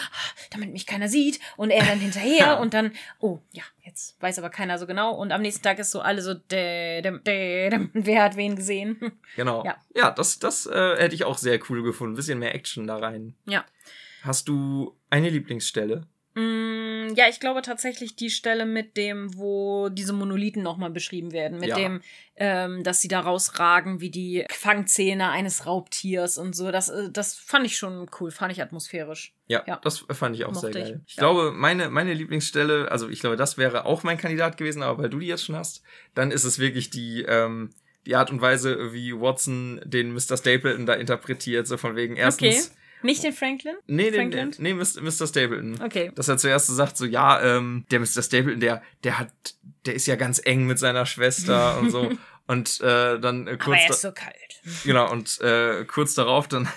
[0.51, 1.39] damit mich keiner sieht.
[1.55, 2.91] Und er dann hinterher und dann,
[3.21, 5.15] oh, ja, jetzt weiß aber keiner so genau.
[5.15, 8.99] Und am nächsten Tag ist so alle so, dä, dä, däm, wer hat wen gesehen?
[9.37, 9.63] Genau.
[9.63, 9.77] Ja.
[9.95, 12.13] Ja, das, das äh, hätte ich auch sehr cool gefunden.
[12.13, 13.35] Ein bisschen mehr Action da rein.
[13.45, 13.63] ja.
[14.21, 16.07] Hast du eine Lieblingsstelle?
[16.35, 21.59] Mm, Ja, ich glaube tatsächlich die Stelle mit dem, wo diese Monolithen nochmal beschrieben werden.
[21.59, 21.75] Mit Ja.
[21.75, 22.01] dem,
[22.37, 26.71] ähm, dass sie da rausragen wie die Fangzähne eines Raubtiers und so.
[26.71, 29.35] Das, äh, das fand ich schon cool, fand ich atmosphärisch.
[29.47, 29.79] Ja, Ja.
[29.83, 30.87] das fand ich auch Mochte sehr ich.
[30.89, 31.01] geil.
[31.05, 31.21] Ich, Ja.
[31.21, 35.09] glaube, meine, meine Lieblingsstelle, also ich glaube, das wäre auch mein Kandidat gewesen, aber weil
[35.09, 35.83] du die jetzt schon hast,
[36.15, 37.69] dann ist es wirklich die, ähm,
[38.07, 40.37] die Art und Weise, wie Watson den Mr.
[40.37, 42.67] Stapleton da interpretiert, so von wegen erstens.
[42.69, 42.77] Okay.
[43.03, 43.75] Nicht den Franklin?
[43.87, 44.51] Nee, den, Franklin?
[44.51, 45.27] den, nee, Mr.
[45.27, 45.81] Stapleton.
[45.81, 46.11] Okay.
[46.15, 48.21] Dass er zuerst so sagt, so, ja, ähm, der Mr.
[48.23, 49.31] Stapleton, der, der hat,
[49.85, 52.11] der ist ja ganz eng mit seiner Schwester und so.
[52.47, 54.35] Und äh, dann äh, Aber kurz, er da, ist so kalt.
[54.83, 56.67] genau, und äh, kurz darauf dann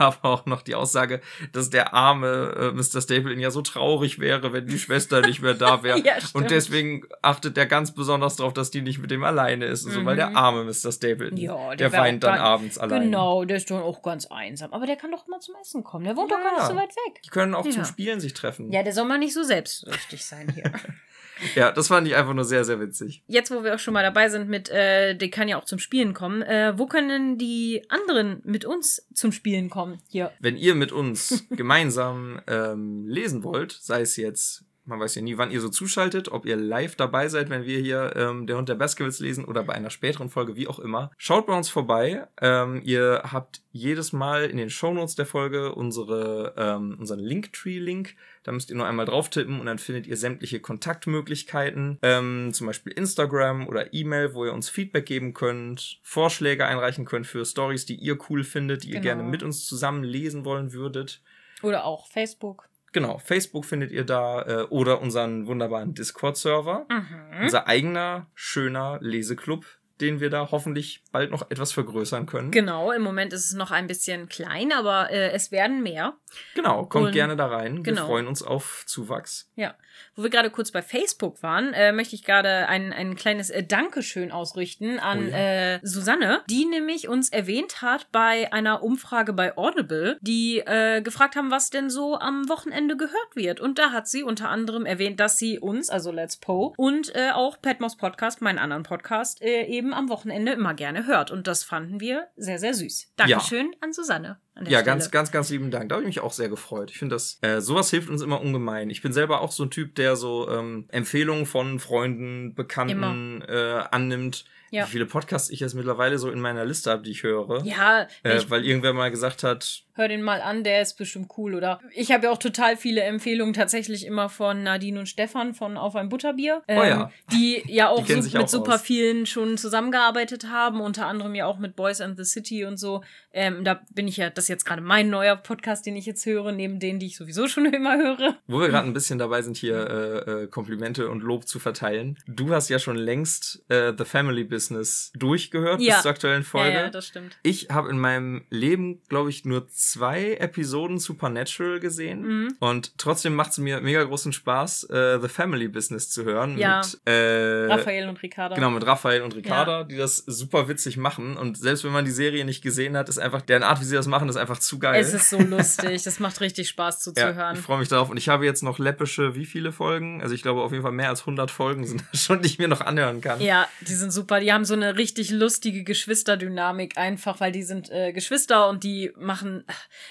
[0.00, 1.20] aber auch noch die Aussage,
[1.52, 3.00] dass der arme äh, Mr.
[3.00, 6.00] Stapleton ja so traurig wäre, wenn die Schwester nicht mehr da wäre.
[6.04, 9.84] Ja, und deswegen achtet er ganz besonders darauf, dass die nicht mit dem alleine ist.
[9.84, 10.36] Und so, weil der Mhm.
[10.36, 10.90] arme Mr.
[10.92, 13.02] Stapleton, Ja, der der, weint dann gar- abends allein.
[13.02, 14.72] Genau, der ist doch auch ganz einsam.
[14.72, 16.04] Aber der kann doch immer zum Essen kommen.
[16.06, 16.58] Der wohnt doch gar Ja.
[16.58, 17.22] nicht so weit weg.
[17.24, 17.70] Die können auch Ja.
[17.72, 18.72] zum Spielen sich treffen.
[18.72, 20.72] Ja, der soll mal nicht so selbstsüchtig sein hier.
[21.54, 23.22] Ja, das fand ich einfach nur sehr, sehr witzig.
[23.26, 25.78] Jetzt, wo wir auch schon mal dabei sind mit, äh, der kann ja auch zum
[25.78, 29.98] Spielen kommen, äh, wo können die anderen mit uns zum Spielen kommen?
[30.08, 30.32] Hier.
[30.40, 35.38] Wenn ihr mit uns gemeinsam ähm, lesen wollt, sei es jetzt man weiß ja nie,
[35.38, 38.68] wann ihr so zuschaltet, ob ihr live dabei seid, wenn wir hier ähm, Der Hund
[38.68, 41.10] der Basketballs lesen oder bei einer späteren Folge, wie auch immer.
[41.16, 42.26] Schaut bei uns vorbei.
[42.40, 48.16] Ähm, ihr habt jedes Mal in den Shownotes der Folge unsere, ähm, unseren Linktree-Link.
[48.42, 52.66] Da müsst ihr nur einmal drauf tippen und dann findet ihr sämtliche Kontaktmöglichkeiten, ähm, zum
[52.66, 57.86] Beispiel Instagram oder E-Mail, wo ihr uns Feedback geben könnt, Vorschläge einreichen könnt für Stories,
[57.86, 58.98] die ihr cool findet, die genau.
[58.98, 61.22] ihr gerne mit uns zusammen lesen wollen würdet.
[61.62, 62.69] Oder auch Facebook.
[62.92, 66.86] Genau, Facebook findet ihr da äh, oder unseren wunderbaren Discord-Server.
[66.88, 67.42] Mhm.
[67.42, 69.64] Unser eigener, schöner Leseklub,
[70.00, 72.50] den wir da hoffentlich bald noch etwas vergrößern können.
[72.50, 76.14] Genau, im Moment ist es noch ein bisschen klein, aber äh, es werden mehr.
[76.54, 77.82] Genau, kommt Und, gerne da rein.
[77.82, 78.02] Genau.
[78.02, 79.50] Wir freuen uns auf Zuwachs.
[79.56, 79.74] Ja.
[80.14, 83.62] Wo wir gerade kurz bei Facebook waren, äh, möchte ich gerade ein, ein kleines äh,
[83.62, 85.36] Dankeschön ausrichten an oh ja.
[85.36, 91.36] äh, Susanne, die nämlich uns erwähnt hat bei einer Umfrage bei Audible, die äh, gefragt
[91.36, 93.60] haben, was denn so am Wochenende gehört wird.
[93.60, 97.30] Und da hat sie unter anderem erwähnt, dass sie uns, also Let's Po, und äh,
[97.32, 101.30] auch Petmos Podcast, meinen anderen Podcast, äh, eben am Wochenende immer gerne hört.
[101.30, 103.12] Und das fanden wir sehr, sehr süß.
[103.16, 103.78] Dankeschön ja.
[103.80, 104.84] an Susanne ja, Stelle.
[104.84, 105.88] ganz, ganz, ganz lieben Dank.
[105.88, 106.90] Da habe ich mich auch sehr gefreut.
[106.90, 108.90] Ich finde, das äh, sowas hilft uns immer ungemein.
[108.90, 113.82] Ich bin selber auch so ein Typ, der so ähm, Empfehlungen von Freunden, Bekannten äh,
[113.90, 114.44] annimmt.
[114.70, 114.86] Ja.
[114.86, 117.64] Wie viele Podcasts ich jetzt mittlerweile so in meiner Liste habe, die ich höre.
[117.64, 118.06] Ja.
[118.22, 121.54] Äh, weil irgendwer mal gesagt hat, hör den mal an, der ist bestimmt cool.
[121.54, 125.76] Oder ich habe ja auch total viele Empfehlungen tatsächlich immer von Nadine und Stefan von
[125.76, 126.62] Auf ein Butterbier.
[126.68, 127.02] Ähm, oh ja.
[127.02, 128.82] Ähm, die ja auch die so, mit auch super aus.
[128.82, 133.02] vielen schon zusammengearbeitet haben, unter anderem ja auch mit Boys and the City und so.
[133.32, 136.52] Ähm, da bin ich ja, das jetzt gerade mein neuer Podcast, den ich jetzt höre,
[136.52, 138.36] neben denen, die ich sowieso schon immer höre.
[138.46, 142.18] Wo wir gerade ein bisschen dabei sind, hier äh, äh, Komplimente und Lob zu verteilen.
[142.26, 145.94] Du hast ja schon längst äh, The Family Business durchgehört ja.
[145.94, 146.74] bis zur aktuellen Folge.
[146.74, 147.38] Ja, ja, das stimmt.
[147.42, 152.56] Ich habe in meinem Leben, glaube ich, nur zwei Episoden Supernatural gesehen mhm.
[152.58, 156.58] und trotzdem macht es mir mega großen Spaß, äh, The Family Business zu hören.
[156.58, 156.80] Ja.
[156.80, 158.54] Mit, äh, Raphael und Ricarda.
[158.56, 159.84] Genau, mit Raphael und Ricarda, ja.
[159.84, 161.36] die das super witzig machen.
[161.36, 163.94] Und selbst wenn man die Serie nicht gesehen hat, ist einfach deren Art, wie sie
[163.94, 165.00] das machen, ist einfach zu geil.
[165.00, 166.02] Es ist so lustig.
[166.02, 167.36] Das macht richtig Spaß zuzuhören.
[167.36, 168.10] Ja, ich freue mich darauf.
[168.10, 170.22] Und ich habe jetzt noch läppische, wie viele Folgen?
[170.22, 172.68] Also ich glaube auf jeden Fall mehr als 100 Folgen sind schon, die ich mir
[172.68, 173.40] noch anhören kann.
[173.40, 174.40] Ja, die sind super.
[174.40, 179.12] Die haben so eine richtig lustige Geschwisterdynamik einfach, weil die sind äh, Geschwister und die
[179.16, 179.64] machen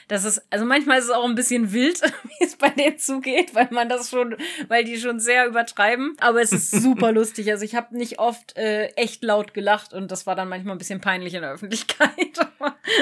[0.08, 3.54] das ist, also manchmal ist es auch ein bisschen wild, wie es bei denen zugeht,
[3.56, 4.36] weil man das schon,
[4.68, 6.16] weil die schon sehr übertreiben.
[6.20, 7.52] Aber es ist super lustig.
[7.52, 10.80] Also ich habe nicht oft äh, echt laut gelacht und das war dann manchmal ein
[10.80, 12.10] bisschen peinlich in der Öffentlichkeit.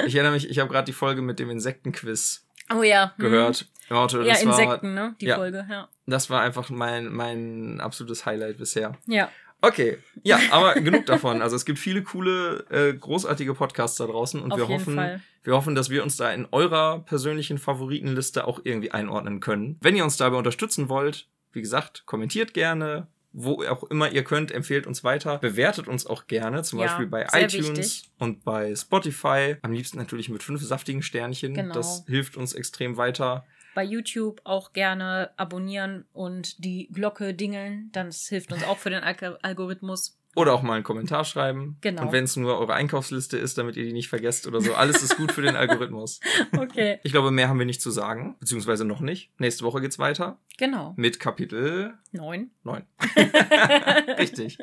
[0.06, 3.14] Ich erinnere mich, ich habe gerade die Folge mit dem Insektenquiz oh, ja.
[3.18, 3.60] gehört.
[3.60, 3.68] Hm.
[3.90, 5.16] Ja, ja Insekten, war, ne?
[5.22, 5.88] Die ja, Folge, ja.
[6.06, 8.98] Das war einfach mein, mein absolutes Highlight bisher.
[9.08, 9.30] Ja.
[9.62, 11.42] Okay, ja, aber genug davon.
[11.42, 15.22] Also es gibt viele coole, äh, großartige Podcasts da draußen und Auf wir hoffen, Fall.
[15.44, 19.78] wir hoffen, dass wir uns da in eurer persönlichen Favoritenliste auch irgendwie einordnen können.
[19.82, 23.08] Wenn ihr uns dabei unterstützen wollt, wie gesagt, kommentiert gerne,
[23.40, 27.06] wo auch immer ihr könnt, empfehlt uns weiter, bewertet uns auch gerne, zum ja, Beispiel
[27.06, 28.10] bei iTunes wichtig.
[28.18, 29.58] und bei Spotify.
[29.62, 31.54] Am liebsten natürlich mit fünf saftigen Sternchen.
[31.54, 31.74] Genau.
[31.74, 37.92] Das hilft uns extrem weiter bei YouTube auch gerne abonnieren und die Glocke dingeln.
[37.92, 40.17] Das hilft uns auch für den Al Algorithmus.
[40.38, 41.78] Oder auch mal einen Kommentar schreiben.
[41.82, 42.04] Genau.
[42.04, 45.02] Und wenn es nur eure Einkaufsliste ist, damit ihr die nicht vergesst oder so, alles
[45.02, 46.20] ist gut für den Algorithmus.
[46.58, 47.00] Okay.
[47.04, 49.32] Ich glaube, mehr haben wir nicht zu sagen, beziehungsweise noch nicht.
[49.40, 50.38] Nächste Woche geht's weiter.
[50.58, 50.94] Genau.
[50.96, 52.50] Mit Kapitel 9.
[52.64, 52.84] 9.
[54.18, 54.58] Richtig.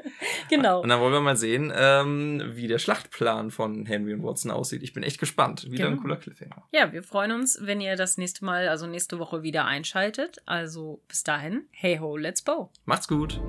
[0.50, 0.80] Genau.
[0.82, 4.82] Und dann wollen wir mal sehen, ähm, wie der Schlachtplan von Henry und Watson aussieht.
[4.82, 5.70] Ich bin echt gespannt.
[5.70, 5.96] Wieder genau.
[5.96, 6.62] ein cooler Cliffhanger.
[6.72, 10.38] Ja, wir freuen uns, wenn ihr das nächste Mal, also nächste Woche wieder einschaltet.
[10.46, 12.70] Also bis dahin, hey ho, let's bow.
[12.84, 13.40] Macht's gut.